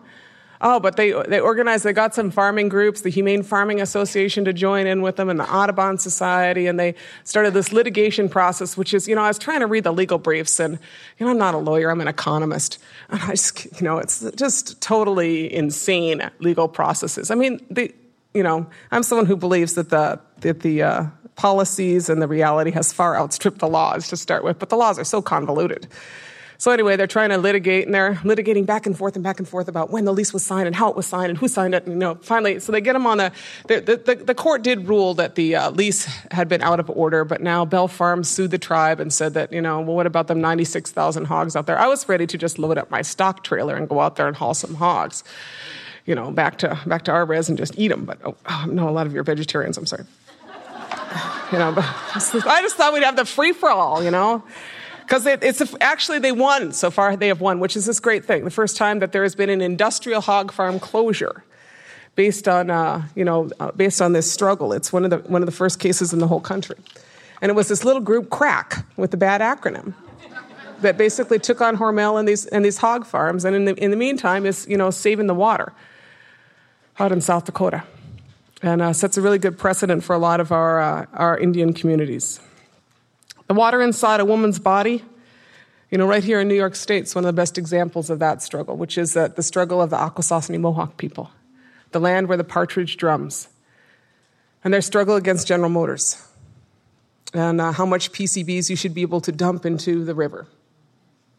Oh, 0.60 0.80
but 0.80 0.96
they, 0.96 1.12
they 1.28 1.38
organized, 1.38 1.84
they 1.84 1.92
got 1.92 2.14
some 2.14 2.30
farming 2.30 2.68
groups, 2.68 3.02
the 3.02 3.10
Humane 3.10 3.42
Farming 3.42 3.80
Association 3.80 4.44
to 4.44 4.52
join 4.52 4.86
in 4.86 5.02
with 5.02 5.16
them, 5.16 5.28
and 5.28 5.38
the 5.38 5.48
Audubon 5.48 5.98
Society, 5.98 6.66
and 6.66 6.80
they 6.80 6.94
started 7.24 7.54
this 7.54 7.72
litigation 7.72 8.28
process, 8.28 8.76
which 8.76 8.92
is, 8.92 9.06
you 9.06 9.14
know, 9.14 9.22
I 9.22 9.28
was 9.28 9.38
trying 9.38 9.60
to 9.60 9.66
read 9.66 9.84
the 9.84 9.92
legal 9.92 10.18
briefs, 10.18 10.58
and, 10.58 10.78
you 11.18 11.26
know, 11.26 11.30
I'm 11.30 11.38
not 11.38 11.54
a 11.54 11.58
lawyer, 11.58 11.90
I'm 11.90 12.00
an 12.00 12.08
economist. 12.08 12.78
And 13.08 13.22
I 13.22 13.30
just, 13.30 13.64
you 13.80 13.82
know, 13.82 13.98
it's 13.98 14.28
just 14.32 14.80
totally 14.80 15.52
insane 15.52 16.28
legal 16.40 16.68
processes. 16.68 17.30
I 17.30 17.36
mean, 17.36 17.64
the, 17.70 17.94
you 18.34 18.42
know, 18.42 18.66
I'm 18.90 19.02
someone 19.02 19.26
who 19.26 19.36
believes 19.36 19.74
that 19.74 19.90
the, 19.90 20.20
that 20.40 20.60
the, 20.60 20.82
uh, 20.82 21.06
policies 21.38 22.08
and 22.10 22.20
the 22.20 22.26
reality 22.26 22.72
has 22.72 22.92
far 22.92 23.16
outstripped 23.16 23.60
the 23.60 23.68
laws 23.68 24.08
to 24.08 24.16
start 24.16 24.42
with, 24.42 24.58
but 24.58 24.70
the 24.70 24.76
laws 24.76 24.98
are 24.98 25.04
so 25.04 25.22
convoluted. 25.22 25.86
So 26.60 26.72
anyway, 26.72 26.96
they're 26.96 27.06
trying 27.06 27.28
to 27.28 27.38
litigate 27.38 27.86
and 27.86 27.94
they're 27.94 28.14
litigating 28.24 28.66
back 28.66 28.84
and 28.84 28.98
forth 28.98 29.14
and 29.14 29.22
back 29.22 29.38
and 29.38 29.48
forth 29.48 29.68
about 29.68 29.90
when 29.90 30.04
the 30.04 30.12
lease 30.12 30.32
was 30.32 30.42
signed 30.42 30.66
and 30.66 30.74
how 30.74 30.90
it 30.90 30.96
was 30.96 31.06
signed 31.06 31.30
and 31.30 31.38
who 31.38 31.46
signed 31.46 31.72
it. 31.72 31.84
And, 31.84 31.92
you 31.92 31.98
know, 32.00 32.16
finally, 32.16 32.58
so 32.58 32.72
they 32.72 32.80
get 32.80 32.94
them 32.94 33.06
on 33.06 33.18
the, 33.18 33.32
the, 33.68 33.80
the, 33.80 34.14
the 34.16 34.34
court 34.34 34.62
did 34.62 34.88
rule 34.88 35.14
that 35.14 35.36
the 35.36 35.54
uh, 35.54 35.70
lease 35.70 36.06
had 36.32 36.48
been 36.48 36.60
out 36.60 36.80
of 36.80 36.90
order, 36.90 37.24
but 37.24 37.40
now 37.40 37.64
Bell 37.64 37.86
Farm 37.86 38.24
sued 38.24 38.50
the 38.50 38.58
tribe 38.58 38.98
and 38.98 39.12
said 39.12 39.34
that, 39.34 39.52
you 39.52 39.62
know, 39.62 39.80
well, 39.80 39.94
what 39.94 40.06
about 40.06 40.26
them 40.26 40.40
96,000 40.40 41.26
hogs 41.26 41.54
out 41.54 41.66
there? 41.66 41.78
I 41.78 41.86
was 41.86 42.08
ready 42.08 42.26
to 42.26 42.36
just 42.36 42.58
load 42.58 42.76
up 42.76 42.90
my 42.90 43.02
stock 43.02 43.44
trailer 43.44 43.76
and 43.76 43.88
go 43.88 44.00
out 44.00 44.16
there 44.16 44.26
and 44.26 44.34
haul 44.34 44.52
some 44.52 44.74
hogs, 44.74 45.22
you 46.06 46.16
know, 46.16 46.32
back 46.32 46.58
to, 46.58 46.76
back 46.86 47.04
to 47.04 47.12
our 47.12 47.24
res 47.24 47.48
and 47.48 47.56
just 47.56 47.78
eat 47.78 47.88
them. 47.88 48.04
But 48.04 48.18
oh, 48.24 48.34
oh, 48.46 48.66
no, 48.68 48.88
a 48.88 48.90
lot 48.90 49.06
of 49.06 49.14
you 49.14 49.20
are 49.20 49.24
vegetarians, 49.24 49.78
I'm 49.78 49.86
sorry. 49.86 50.06
you 51.52 51.58
know, 51.58 51.70
but 51.70 51.84
I 52.16 52.62
just 52.62 52.74
thought 52.74 52.92
we'd 52.92 53.04
have 53.04 53.14
the 53.14 53.24
free 53.24 53.52
for 53.52 53.70
all, 53.70 54.02
you 54.02 54.10
know 54.10 54.42
because 55.08 55.24
it, 55.24 55.42
it's 55.42 55.62
a, 55.62 55.82
actually 55.82 56.18
they 56.18 56.32
won. 56.32 56.72
So 56.72 56.90
far 56.90 57.16
they 57.16 57.28
have 57.28 57.40
won 57.40 57.60
which 57.60 57.76
is 57.76 57.86
this 57.86 57.98
great 57.98 58.26
thing. 58.26 58.44
The 58.44 58.50
first 58.50 58.76
time 58.76 58.98
that 58.98 59.12
there 59.12 59.22
has 59.22 59.34
been 59.34 59.48
an 59.48 59.62
industrial 59.62 60.20
hog 60.20 60.52
farm 60.52 60.78
closure 60.78 61.44
based 62.14 62.46
on 62.46 62.68
uh, 62.68 63.08
you 63.14 63.24
know 63.24 63.48
uh, 63.58 63.72
based 63.72 64.02
on 64.02 64.12
this 64.12 64.30
struggle. 64.30 64.74
It's 64.74 64.92
one 64.92 65.04
of 65.04 65.10
the 65.10 65.18
one 65.18 65.40
of 65.40 65.46
the 65.46 65.52
first 65.52 65.80
cases 65.80 66.12
in 66.12 66.18
the 66.18 66.28
whole 66.28 66.40
country. 66.40 66.76
And 67.40 67.50
it 67.50 67.54
was 67.54 67.68
this 67.68 67.84
little 67.84 68.02
group 68.02 68.28
crack 68.28 68.84
with 68.96 69.14
a 69.14 69.16
bad 69.16 69.40
acronym 69.40 69.94
that 70.80 70.98
basically 70.98 71.38
took 71.38 71.62
on 71.62 71.78
hormel 71.78 72.18
and 72.18 72.28
these 72.28 72.44
and 72.44 72.62
these 72.62 72.76
hog 72.76 73.06
farms. 73.06 73.46
And 73.46 73.56
in 73.56 73.64
the, 73.64 73.74
in 73.82 73.90
the 73.90 73.96
meantime 73.96 74.44
is 74.44 74.66
you 74.68 74.76
know 74.76 74.90
saving 74.90 75.26
the 75.26 75.34
water 75.34 75.72
out 76.98 77.12
in 77.12 77.22
south 77.22 77.46
dakota. 77.46 77.82
And 78.60 78.82
uh, 78.82 78.92
sets 78.92 79.16
a 79.16 79.22
really 79.22 79.38
good 79.38 79.56
precedent 79.56 80.04
for 80.04 80.14
a 80.14 80.18
lot 80.18 80.40
of 80.40 80.50
our, 80.50 80.80
uh, 80.80 81.06
our 81.12 81.38
indian 81.38 81.72
communities 81.72 82.40
the 83.48 83.54
water 83.54 83.82
inside 83.82 84.20
a 84.20 84.24
woman's 84.24 84.58
body, 84.58 85.02
you 85.90 85.96
know, 85.96 86.06
right 86.06 86.22
here 86.22 86.38
in 86.40 86.48
New 86.48 86.54
York 86.54 86.76
State 86.76 87.04
is 87.04 87.14
one 87.14 87.24
of 87.24 87.28
the 87.34 87.40
best 87.40 87.56
examples 87.56 88.10
of 88.10 88.18
that 88.18 88.42
struggle, 88.42 88.76
which 88.76 88.98
is 88.98 89.16
uh, 89.16 89.28
the 89.28 89.42
struggle 89.42 89.80
of 89.80 89.90
the 89.90 89.96
Akwesasne 89.96 90.60
Mohawk 90.60 90.98
people, 90.98 91.30
the 91.90 91.98
land 91.98 92.28
where 92.28 92.36
the 92.36 92.44
partridge 92.44 92.98
drums, 92.98 93.48
and 94.62 94.72
their 94.72 94.82
struggle 94.82 95.16
against 95.16 95.48
General 95.48 95.70
Motors, 95.70 96.22
and 97.32 97.60
uh, 97.60 97.72
how 97.72 97.86
much 97.86 98.12
PCBs 98.12 98.68
you 98.68 98.76
should 98.76 98.92
be 98.92 99.02
able 99.02 99.22
to 99.22 99.32
dump 99.32 99.64
into 99.64 100.04
the 100.04 100.14
river, 100.14 100.46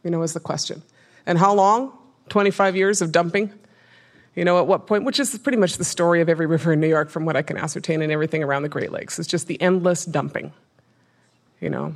you 0.04 0.10
know, 0.10 0.24
is 0.24 0.34
the 0.34 0.40
question. 0.40 0.82
And 1.28 1.38
how 1.38 1.54
long? 1.54 1.94
25 2.30 2.76
years 2.76 3.02
of 3.02 3.12
dumping? 3.12 3.54
You 4.36 4.46
know, 4.46 4.60
at 4.60 4.68
what 4.68 4.88
point, 4.88 5.04
which 5.04 5.20
is 5.20 5.38
pretty 5.40 5.58
much 5.58 5.78
the 5.78 5.84
story 5.84 6.22
of 6.22 6.30
every 6.30 6.46
river 6.46 6.74
in 6.74 6.80
New 6.80 6.88
York 6.88 7.10
from 7.10 7.26
what 7.26 7.36
I 7.36 7.42
can 7.42 7.58
ascertain 7.58 8.02
and 8.02 8.12
everything 8.12 8.44
around 8.44 8.64
the 8.64 8.70
Great 8.70 8.92
Lakes. 8.92 9.20
It's 9.20 9.28
just 9.28 9.48
the 9.48 9.62
endless 9.62 10.06
dumping 10.06 10.54
you 11.60 11.70
know. 11.70 11.96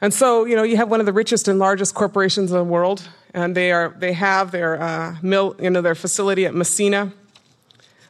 And 0.00 0.14
so, 0.14 0.44
you 0.44 0.54
know, 0.54 0.62
you 0.62 0.76
have 0.76 0.88
one 0.88 1.00
of 1.00 1.06
the 1.06 1.12
richest 1.12 1.48
and 1.48 1.58
largest 1.58 1.94
corporations 1.94 2.52
in 2.52 2.56
the 2.56 2.64
world, 2.64 3.08
and 3.34 3.56
they 3.56 3.72
are 3.72 3.94
they 3.98 4.12
have 4.12 4.52
their 4.52 4.80
uh, 4.80 5.16
mill, 5.22 5.56
you 5.60 5.70
know, 5.70 5.80
their 5.80 5.96
facility 5.96 6.46
at 6.46 6.54
Massena, 6.54 7.12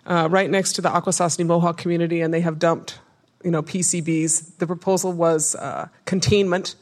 uh, 0.06 0.28
right 0.30 0.50
next 0.50 0.74
to 0.74 0.82
the 0.82 0.90
Akwesasne 0.90 1.46
Mohawk 1.46 1.78
community, 1.78 2.20
and 2.20 2.32
they 2.32 2.40
have 2.40 2.58
dumped, 2.58 2.98
you 3.42 3.50
know, 3.50 3.62
PCBs. 3.62 4.58
The 4.58 4.66
proposal 4.66 5.12
was 5.12 5.54
uh, 5.54 5.88
containment. 6.04 6.74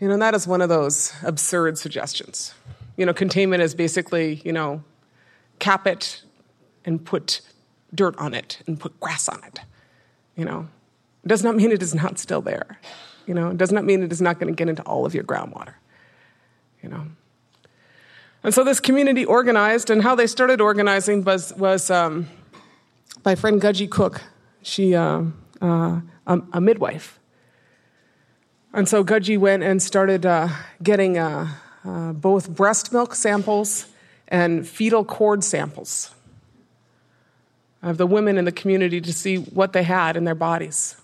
You 0.00 0.08
know, 0.08 0.16
that 0.18 0.34
is 0.34 0.46
one 0.46 0.62
of 0.62 0.68
those 0.68 1.12
absurd 1.22 1.78
suggestions. 1.78 2.54
You 2.96 3.04
know, 3.04 3.14
containment 3.14 3.62
is 3.62 3.74
basically, 3.74 4.40
you 4.44 4.52
know, 4.52 4.82
cap 5.58 5.86
it 5.86 6.22
and 6.84 7.04
put 7.04 7.42
dirt 7.94 8.16
on 8.18 8.32
it 8.32 8.62
and 8.66 8.78
put 8.80 8.98
grass 9.00 9.28
on 9.28 9.42
it. 9.44 9.60
You 10.34 10.44
know, 10.44 10.68
does 11.28 11.42
not 11.42 11.56
mean 11.56 11.72
it 11.72 11.82
is 11.82 11.94
not 11.94 12.18
still 12.18 12.40
there. 12.40 12.78
You 13.26 13.34
know, 13.34 13.50
it 13.50 13.58
does 13.58 13.72
not 13.72 13.84
mean 13.84 14.02
it 14.02 14.12
is 14.12 14.20
not 14.20 14.38
going 14.38 14.52
to 14.52 14.56
get 14.56 14.68
into 14.68 14.82
all 14.82 15.04
of 15.04 15.14
your 15.14 15.24
groundwater. 15.24 15.74
You 16.82 16.88
know. 16.88 17.06
And 18.42 18.54
so 18.54 18.62
this 18.62 18.78
community 18.78 19.24
organized, 19.24 19.90
and 19.90 20.02
how 20.02 20.14
they 20.14 20.28
started 20.28 20.60
organizing 20.60 21.24
was, 21.24 21.52
was 21.54 21.90
um, 21.90 22.28
my 23.24 23.34
friend 23.34 23.60
Katsi 23.60 23.90
Cook. 23.90 24.22
She, 24.62 24.94
uh, 24.94 25.22
uh, 25.60 26.00
a, 26.26 26.40
a, 26.52 26.60
midwife. 26.60 27.18
And 28.72 28.88
so 28.88 29.04
Katsi 29.04 29.38
went 29.38 29.62
and 29.62 29.82
started 29.82 30.26
uh, 30.26 30.48
getting 30.82 31.18
uh, 31.18 31.48
uh, 31.84 32.12
both 32.12 32.50
breast 32.50 32.92
milk 32.92 33.14
samples 33.14 33.86
and 34.28 34.66
fetal 34.66 35.04
cord 35.04 35.44
samples 35.44 36.14
of 37.82 37.96
the 37.96 38.06
women 38.06 38.38
in 38.38 38.44
the 38.44 38.52
community 38.52 39.00
to 39.00 39.12
see 39.12 39.36
what 39.36 39.72
they 39.72 39.82
had 39.82 40.16
in 40.16 40.24
their 40.24 40.34
bodies. 40.34 40.96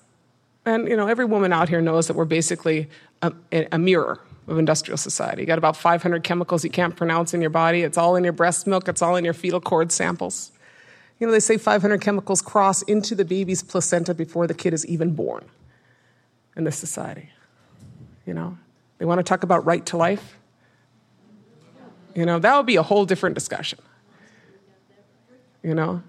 And 0.65 0.89
you 0.89 0.97
know, 0.97 1.09
every 1.09 1.25
woman 1.25 1.53
out 1.53 1.69
here 1.69 1.81
knows 1.81 2.07
that 2.07 2.15
we're 2.15 2.25
basically 2.25 2.89
a, 3.21 3.33
a 3.73 3.79
mirror 3.79 4.21
of 4.49 4.59
industrial 4.59 4.97
society. 4.97 5.43
You 5.43 5.47
got 5.47 5.59
about 5.59 5.77
500 5.77 6.23
chemicals 6.23 6.65
you 6.65 6.71
can't 6.71 6.97
pronounce 6.97 7.35
in 7.35 7.41
your 7.41 7.51
body. 7.51 7.83
It's 7.83 7.99
all 7.99 8.17
in 8.17 8.25
your 8.25 8.33
breast 8.33 8.67
milk. 8.67 8.89
It's 8.89 9.03
all 9.03 9.17
in 9.17 9.25
your 9.25 9.35
fetal 9.35 9.61
cord 9.61 9.93
samples. 9.93 10.53
You 11.19 11.27
know, 11.27 11.33
they 11.33 11.41
say 11.41 11.57
500 11.57 12.01
chemicals 12.01 12.43
cross 12.43 12.83
into 12.83 13.15
the 13.15 13.25
baby's 13.25 13.63
placenta 13.63 14.15
before 14.15 14.47
the 14.47 14.55
kid 14.55 14.75
is 14.75 14.85
even 14.87 15.15
born 15.15 15.45
in 16.57 16.65
this 16.65 16.77
society. 16.77 17.31
You 18.27 18.35
know, 18.35 18.59
they 18.99 19.05
want 19.05 19.19
to 19.19 19.23
talk 19.23 19.43
about 19.43 19.65
right 19.65 19.85
to 19.87 19.97
life. 19.97 20.37
You 22.15 22.27
know, 22.27 22.39
that 22.39 22.57
would 22.57 22.67
be 22.67 22.77
a 22.77 22.83
whole 22.83 23.05
different 23.05 23.35
discussion. 23.35 23.79
You 25.63 25.75
know, 25.75 26.03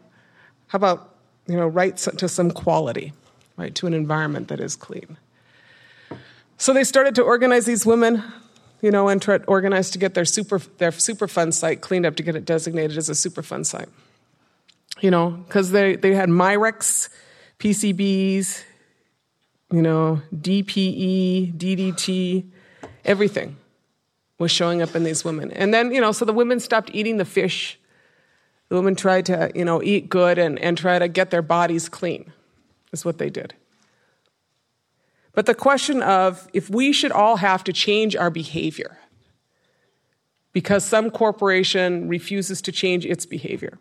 how 0.68 0.78
about, 0.78 1.16
you 1.48 1.56
know, 1.56 1.68
right 1.68 1.96
to 1.96 2.28
some 2.28 2.52
quality? 2.52 3.14
Right, 3.58 3.74
to 3.76 3.88
an 3.88 3.94
environment 3.94 4.48
that 4.48 4.60
is 4.60 4.76
clean. 4.76 5.18
So 6.58 6.74
they 6.74 6.84
started 6.84 7.16
to 7.16 7.24
organize 7.24 7.66
these 7.66 7.86
women, 7.86 8.24
you 8.82 8.92
know, 8.92 9.10
and 9.10 9.22
try 9.22 9.38
to 9.38 9.44
organize 9.46 9.90
to 9.92 10.00
get 10.00 10.14
their 10.14 10.26
super 10.26 10.60
their 10.78 10.92
Superfund 10.92 11.54
site 11.54 11.82
cleaned 11.82 12.06
up 12.06 12.16
to 12.16 12.24
get 12.24 12.36
it 12.36 12.46
designated 12.46 12.98
as 12.98 13.10
a 13.10 13.14
Superfund 13.14 13.66
site. 13.66 13.90
You 15.02 15.12
know, 15.12 15.32
because 15.32 15.72
they, 15.72 15.96
they 15.96 16.14
had 16.14 16.30
Mirex, 16.30 17.10
PCBs, 17.60 18.64
you 19.72 19.82
know, 19.82 20.22
DPE, 20.34 21.54
DDT, 21.58 22.46
everything 23.04 23.58
was 24.38 24.52
showing 24.52 24.82
up 24.82 24.96
in 24.96 25.04
these 25.04 25.26
women. 25.26 25.52
And 25.52 25.74
then, 25.74 25.92
you 25.92 26.00
know, 26.00 26.12
so 26.12 26.26
the 26.26 26.34
women 26.34 26.60
stopped 26.60 26.92
eating 26.94 27.18
the 27.18 27.26
fish. 27.26 27.80
The 28.70 28.76
women 28.76 28.96
tried 28.96 29.26
to, 29.26 29.52
you 29.56 29.66
know, 29.66 29.82
eat 29.82 30.10
good 30.10 30.38
and, 30.38 30.60
and 30.60 30.78
try 30.78 31.00
to 31.00 31.08
get 31.08 31.32
their 31.32 31.42
bodies 31.42 31.90
clean 31.90 32.32
is 32.94 33.04
what 33.04 33.18
they 33.18 33.30
did. 33.30 33.54
But 35.34 35.48
the 35.48 35.56
question 35.56 36.02
of 36.02 36.48
if 36.54 36.70
we 36.70 36.94
should 36.94 37.12
all 37.12 37.38
have 37.38 37.64
to 37.66 37.74
change 37.74 38.16
our 38.16 38.30
behavior 38.30 38.98
because 40.54 40.86
some 40.86 41.10
corporation 41.10 42.08
refuses 42.08 42.62
to 42.62 42.72
change 42.72 43.06
its 43.06 43.26
behavior 43.26 43.80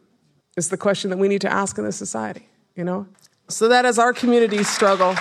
is 0.56 0.70
the 0.70 0.78
question 0.78 1.10
that 1.10 1.18
we 1.18 1.28
need 1.28 1.42
to 1.42 1.52
ask 1.52 1.76
in 1.76 1.84
this 1.84 1.96
society, 1.96 2.48
you 2.74 2.82
know? 2.84 3.06
So 3.48 3.68
that 3.68 3.84
is 3.84 3.98
our 3.98 4.14
community 4.14 4.64
struggle 4.64 5.10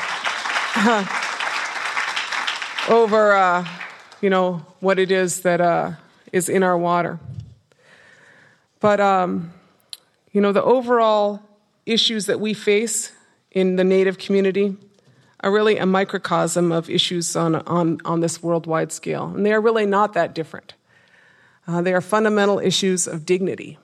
over, 2.90 3.34
uh, 3.34 3.68
you 4.22 4.30
know, 4.30 4.66
what 4.80 5.00
it 5.00 5.12
is 5.12 5.42
that 5.42 5.60
uh, 5.60 5.92
is 6.32 6.48
in 6.48 6.64
our 6.64 6.78
water. 6.78 7.20
But, 8.80 9.02
um, 9.02 9.52
you 10.32 10.40
know, 10.40 10.54
the 10.54 10.64
overall 10.64 11.42
issues 11.86 12.28
that 12.28 12.40
we 12.40 12.54
face 12.54 13.12
in 13.52 13.76
the 13.76 13.84
Native 13.84 14.18
community 14.18 14.78
are 15.42 15.52
really 15.52 15.78
a 15.78 15.86
microcosm 15.86 16.72
of 16.72 16.90
issues 16.90 17.36
on, 17.36 17.56
on, 17.56 18.00
on 18.06 18.20
this 18.22 18.42
worldwide 18.42 18.92
scale. 18.92 19.28
And 19.36 19.46
they 19.46 19.54
are 19.54 19.62
really 19.62 19.86
not 19.86 20.14
that 20.14 20.34
different. 20.36 20.76
Uh, 21.68 21.82
they 21.82 21.94
are 21.94 22.02
fundamental 22.02 22.60
issues 22.60 23.08
of 23.08 23.26
dignity. 23.26 23.78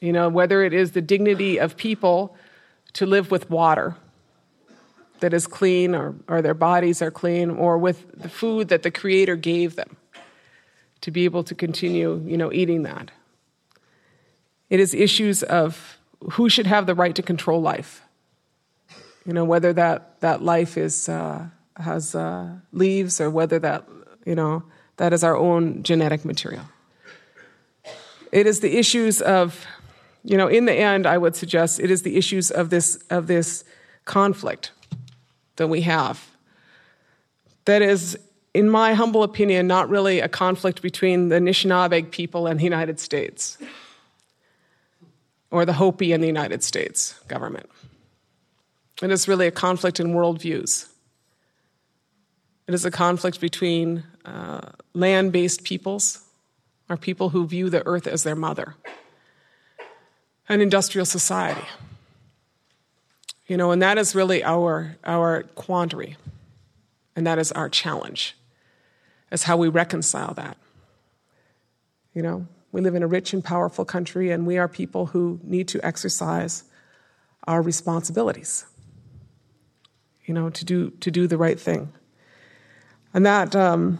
You 0.00 0.12
know, 0.12 0.28
whether 0.28 0.62
it 0.62 0.72
is 0.72 0.92
the 0.92 1.00
dignity 1.00 1.58
of 1.58 1.76
people 1.76 2.36
to 2.94 3.06
live 3.06 3.30
with 3.30 3.50
water 3.50 3.96
that 5.20 5.34
is 5.34 5.46
clean 5.46 5.94
or, 5.94 6.14
or 6.28 6.42
their 6.42 6.54
bodies 6.54 7.02
are 7.02 7.10
clean, 7.10 7.50
or 7.50 7.76
with 7.76 8.20
the 8.20 8.28
food 8.28 8.68
that 8.68 8.84
the 8.84 8.90
Creator 8.90 9.34
gave 9.36 9.74
them 9.74 9.96
to 11.00 11.10
be 11.10 11.24
able 11.24 11.42
to 11.42 11.56
continue, 11.56 12.22
you 12.24 12.36
know, 12.36 12.52
eating 12.52 12.84
that. 12.84 13.10
It 14.70 14.78
is 14.78 14.94
issues 14.94 15.42
of 15.42 15.98
who 16.32 16.48
should 16.48 16.66
have 16.66 16.86
the 16.86 16.94
right 16.94 17.16
to 17.16 17.22
control 17.22 17.60
life 17.60 18.02
you 19.28 19.34
know, 19.34 19.44
whether 19.44 19.74
that, 19.74 20.18
that 20.20 20.42
life 20.42 20.78
is, 20.78 21.06
uh, 21.06 21.46
has 21.76 22.14
uh, 22.14 22.48
leaves 22.72 23.20
or 23.20 23.28
whether 23.28 23.58
that, 23.58 23.84
you 24.24 24.34
know, 24.34 24.62
that 24.96 25.12
is 25.12 25.22
our 25.22 25.36
own 25.36 25.82
genetic 25.82 26.24
material. 26.24 26.64
It 28.32 28.46
is 28.46 28.60
the 28.60 28.78
issues 28.78 29.20
of, 29.20 29.66
you 30.24 30.38
know, 30.38 30.48
in 30.48 30.64
the 30.64 30.72
end, 30.72 31.06
I 31.06 31.18
would 31.18 31.36
suggest 31.36 31.78
it 31.78 31.90
is 31.90 32.04
the 32.04 32.16
issues 32.16 32.50
of 32.50 32.70
this, 32.70 32.96
of 33.10 33.26
this 33.26 33.64
conflict 34.06 34.72
that 35.56 35.68
we 35.68 35.82
have. 35.82 36.26
That 37.66 37.82
is, 37.82 38.18
in 38.54 38.70
my 38.70 38.94
humble 38.94 39.22
opinion, 39.22 39.66
not 39.66 39.90
really 39.90 40.20
a 40.20 40.28
conflict 40.28 40.80
between 40.80 41.28
the 41.28 41.36
Anishinaabe 41.36 42.10
people 42.10 42.46
and 42.46 42.58
the 42.58 42.64
United 42.64 42.98
States 42.98 43.58
or 45.50 45.66
the 45.66 45.74
Hopi 45.74 46.12
and 46.12 46.22
the 46.22 46.26
United 46.26 46.64
States 46.64 47.20
government. 47.28 47.68
And 49.00 49.12
it's 49.12 49.28
really 49.28 49.46
a 49.46 49.52
conflict 49.52 50.00
in 50.00 50.08
worldviews. 50.08 50.88
It 52.66 52.74
is 52.74 52.84
a 52.84 52.90
conflict 52.90 53.40
between 53.40 54.04
uh, 54.24 54.72
land 54.92 55.32
based 55.32 55.64
peoples, 55.64 56.24
or 56.90 56.96
people 56.96 57.30
who 57.30 57.46
view 57.46 57.70
the 57.70 57.86
earth 57.86 58.06
as 58.06 58.22
their 58.22 58.34
mother, 58.34 58.74
and 60.48 60.60
industrial 60.60 61.06
society. 61.06 61.66
You 63.46 63.56
know, 63.56 63.70
and 63.70 63.80
that 63.80 63.96
is 63.96 64.14
really 64.14 64.44
our, 64.44 64.96
our 65.04 65.44
quandary, 65.54 66.16
and 67.16 67.26
that 67.26 67.38
is 67.38 67.52
our 67.52 67.68
challenge, 67.70 68.36
is 69.30 69.44
how 69.44 69.56
we 69.56 69.68
reconcile 69.68 70.34
that. 70.34 70.58
You 72.14 72.22
know, 72.22 72.46
we 72.72 72.80
live 72.80 72.94
in 72.94 73.02
a 73.02 73.06
rich 73.06 73.32
and 73.32 73.42
powerful 73.42 73.84
country, 73.86 74.30
and 74.30 74.46
we 74.46 74.58
are 74.58 74.68
people 74.68 75.06
who 75.06 75.40
need 75.42 75.68
to 75.68 75.86
exercise 75.86 76.64
our 77.46 77.62
responsibilities, 77.62 78.66
you 80.28 80.34
know, 80.34 80.50
to 80.50 80.64
do, 80.64 80.90
to 81.00 81.10
do 81.10 81.26
the 81.26 81.38
right 81.38 81.58
thing. 81.58 81.90
And 83.14 83.24
that 83.24 83.56
um, 83.56 83.98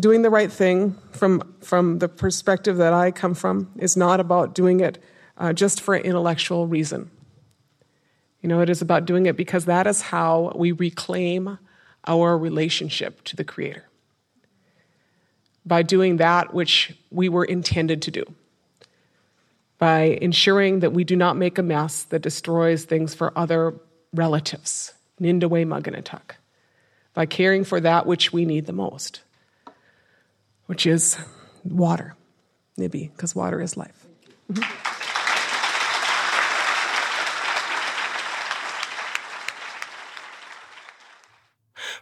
doing 0.00 0.22
the 0.22 0.30
right 0.30 0.50
thing 0.50 0.96
from, 1.12 1.54
from 1.60 1.98
the 1.98 2.08
perspective 2.08 2.78
that 2.78 2.94
I 2.94 3.10
come 3.10 3.34
from 3.34 3.70
is 3.76 3.94
not 3.96 4.18
about 4.18 4.54
doing 4.54 4.80
it 4.80 4.98
uh, 5.36 5.52
just 5.52 5.82
for 5.82 5.94
intellectual 5.94 6.66
reason. 6.66 7.10
You 8.40 8.48
know, 8.48 8.60
it 8.60 8.70
is 8.70 8.80
about 8.80 9.04
doing 9.04 9.26
it 9.26 9.36
because 9.36 9.66
that 9.66 9.86
is 9.86 10.00
how 10.00 10.52
we 10.56 10.72
reclaim 10.72 11.58
our 12.06 12.38
relationship 12.38 13.22
to 13.24 13.36
the 13.36 13.44
Creator. 13.44 13.84
By 15.66 15.82
doing 15.82 16.16
that 16.16 16.54
which 16.54 16.96
we 17.10 17.28
were 17.28 17.44
intended 17.44 18.00
to 18.02 18.10
do. 18.10 18.24
By 19.78 20.18
ensuring 20.22 20.80
that 20.80 20.92
we 20.92 21.04
do 21.04 21.16
not 21.16 21.36
make 21.36 21.58
a 21.58 21.62
mess 21.62 22.04
that 22.04 22.22
destroys 22.22 22.84
things 22.84 23.14
for 23.14 23.36
other 23.36 23.74
relatives. 24.14 24.94
Nindawe 25.20 25.66
Muganatuk 25.66 26.36
by 27.14 27.26
caring 27.26 27.64
for 27.64 27.80
that 27.80 28.06
which 28.06 28.32
we 28.32 28.44
need 28.44 28.66
the 28.66 28.72
most, 28.72 29.22
which 30.66 30.86
is 30.86 31.18
water, 31.64 32.14
Nibi, 32.78 33.10
because 33.12 33.34
water 33.34 33.60
is 33.62 33.76
life. 33.76 34.06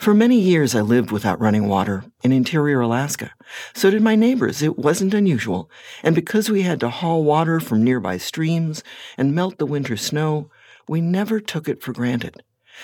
For 0.00 0.12
many 0.12 0.38
years, 0.38 0.74
I 0.74 0.82
lived 0.82 1.10
without 1.10 1.40
running 1.40 1.66
water 1.66 2.04
in 2.22 2.30
interior 2.30 2.82
Alaska. 2.82 3.30
So 3.72 3.90
did 3.90 4.02
my 4.02 4.16
neighbors. 4.16 4.60
It 4.60 4.78
wasn't 4.78 5.14
unusual. 5.14 5.70
And 6.02 6.14
because 6.14 6.50
we 6.50 6.60
had 6.60 6.78
to 6.80 6.90
haul 6.90 7.24
water 7.24 7.58
from 7.58 7.82
nearby 7.82 8.18
streams 8.18 8.82
and 9.16 9.34
melt 9.34 9.56
the 9.56 9.64
winter 9.64 9.96
snow, 9.96 10.50
we 10.86 11.00
never 11.00 11.40
took 11.40 11.70
it 11.70 11.82
for 11.82 11.94
granted 11.94 12.42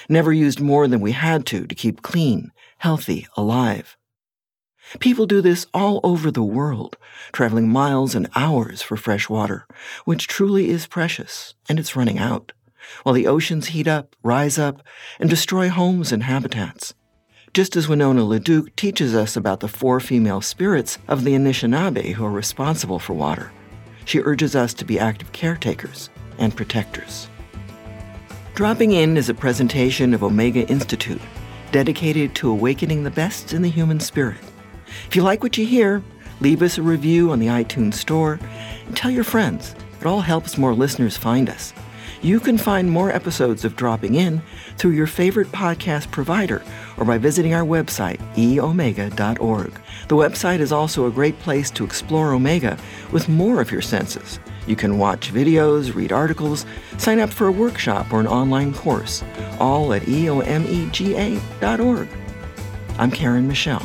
never 0.09 0.33
used 0.33 0.61
more 0.61 0.89
than 0.89 1.01
we 1.01 1.13
had 1.13 1.47
to 1.47 1.67
to 1.67 1.75
keep 1.75 2.03
clean, 2.03 2.53
healthy, 2.79 3.27
alive. 3.37 3.97
People 4.99 5.27
do 5.27 5.41
this 5.41 5.67
all 5.73 6.01
over 6.03 6.31
the 6.31 6.43
world, 6.43 6.97
traveling 7.33 7.69
miles 7.69 8.15
and 8.15 8.29
hours 8.35 8.83
for 8.83 8.97
fresh 8.97 9.29
water, 9.29 9.67
which 10.05 10.27
truly 10.27 10.71
is 10.71 10.87
precious, 10.87 11.55
and 11.69 11.79
it's 11.79 11.95
running 11.95 12.19
out, 12.19 12.53
while 13.03 13.15
the 13.15 13.27
oceans 13.27 13.69
heat 13.69 13.87
up, 13.87 14.17
rise 14.23 14.59
up, 14.59 14.83
and 15.21 15.31
destroy 15.31 15.69
homes 15.69 16.11
and 16.11 16.25
habitats. 16.25 16.95
Just 17.53 17.77
as 17.77 17.89
Winona 17.89 18.23
LaDuke 18.23 18.75
teaches 18.77 19.15
us 19.15 19.37
about 19.37 19.61
the 19.61 19.69
four 19.69 20.01
female 20.01 20.41
spirits 20.41 20.99
of 21.09 21.25
the 21.25 21.35
Anishinaabe 21.35 22.13
who 22.13 22.25
are 22.25 22.31
responsible 22.31 22.99
for 22.99 23.15
water, 23.15 23.53
she 24.05 24.21
urges 24.21 24.57
us 24.57 24.75
to 24.75 24.85
be 24.85 24.99
active 24.99 25.33
caretakers 25.33 26.11
and 26.39 26.57
protectors. 26.57 27.29
Dropping 28.55 28.93
In 28.93 29.17
is 29.17 29.29
a 29.29 29.35
presentation 29.35 30.13
of 30.13 30.23
Omega 30.23 30.67
Institute, 30.69 31.23
dedicated 31.73 32.35
to 32.35 32.51
awakening 32.51 33.05
the 33.05 33.11
best 33.11 33.53
in 33.53 33.63
the 33.63 33.71
human 33.71 34.01
spirit. 34.01 34.39
If 35.07 35.17
you 35.17 35.23
like 35.23 35.43
what 35.43 35.57
you 35.57 35.65
hear, 35.65 36.03
leave 36.41 36.61
us 36.61 36.77
a 36.77 36.83
review 36.83 37.31
on 37.31 37.39
the 37.39 37.47
iTunes 37.47 37.95
Store 37.95 38.39
and 38.87 38.97
tell 38.97 39.11
your 39.11 39.25
friends. 39.25 39.75
It 40.01 40.07
all 40.07 40.21
helps 40.21 40.59
more 40.59 40.75
listeners 40.75 41.17
find 41.17 41.49
us. 41.49 41.73
You 42.23 42.39
can 42.39 42.59
find 42.59 42.91
more 42.91 43.11
episodes 43.11 43.65
of 43.65 43.77
Dropping 43.77 44.17
In 44.17 44.43
through 44.77 44.91
your 44.91 45.07
favorite 45.07 45.49
podcast 45.53 46.11
provider 46.11 46.63
or 46.99 47.07
by 47.07 47.17
visiting 47.17 47.55
our 47.55 47.65
website, 47.65 48.19
eomega.org. 48.35 49.73
The 50.09 50.17
website 50.17 50.59
is 50.59 50.73
also 50.73 51.07
a 51.07 51.11
great 51.11 51.39
place 51.39 51.71
to 51.71 51.85
explore 51.85 52.33
Omega 52.33 52.77
with 53.11 53.29
more 53.29 53.61
of 53.61 53.71
your 53.71 53.81
senses. 53.81 54.39
You 54.71 54.77
can 54.77 54.99
watch 54.99 55.33
videos, 55.33 55.97
read 55.97 56.13
articles, 56.13 56.65
sign 56.97 57.19
up 57.19 57.31
for 57.31 57.49
a 57.49 57.53
workshop 57.53 58.13
or 58.13 58.21
an 58.21 58.29
online 58.29 58.73
course, 58.73 59.25
all 59.59 59.93
at 59.93 60.03
eomega.org. 60.03 60.49
I'm 62.97 63.11
Karen 63.11 63.49
Michelle. 63.49 63.83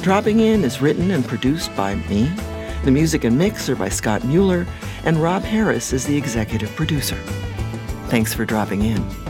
Dropping 0.00 0.40
In 0.40 0.64
is 0.64 0.80
written 0.80 1.10
and 1.10 1.26
produced 1.26 1.76
by 1.76 1.96
me. 1.96 2.32
The 2.84 2.90
music 2.90 3.24
and 3.24 3.36
mix 3.36 3.68
are 3.68 3.76
by 3.76 3.90
Scott 3.90 4.24
Mueller, 4.24 4.66
and 5.04 5.18
Rob 5.18 5.42
Harris 5.42 5.92
is 5.92 6.06
the 6.06 6.16
executive 6.16 6.74
producer. 6.74 7.16
Thanks 8.06 8.32
for 8.32 8.46
dropping 8.46 8.80
in. 8.80 9.29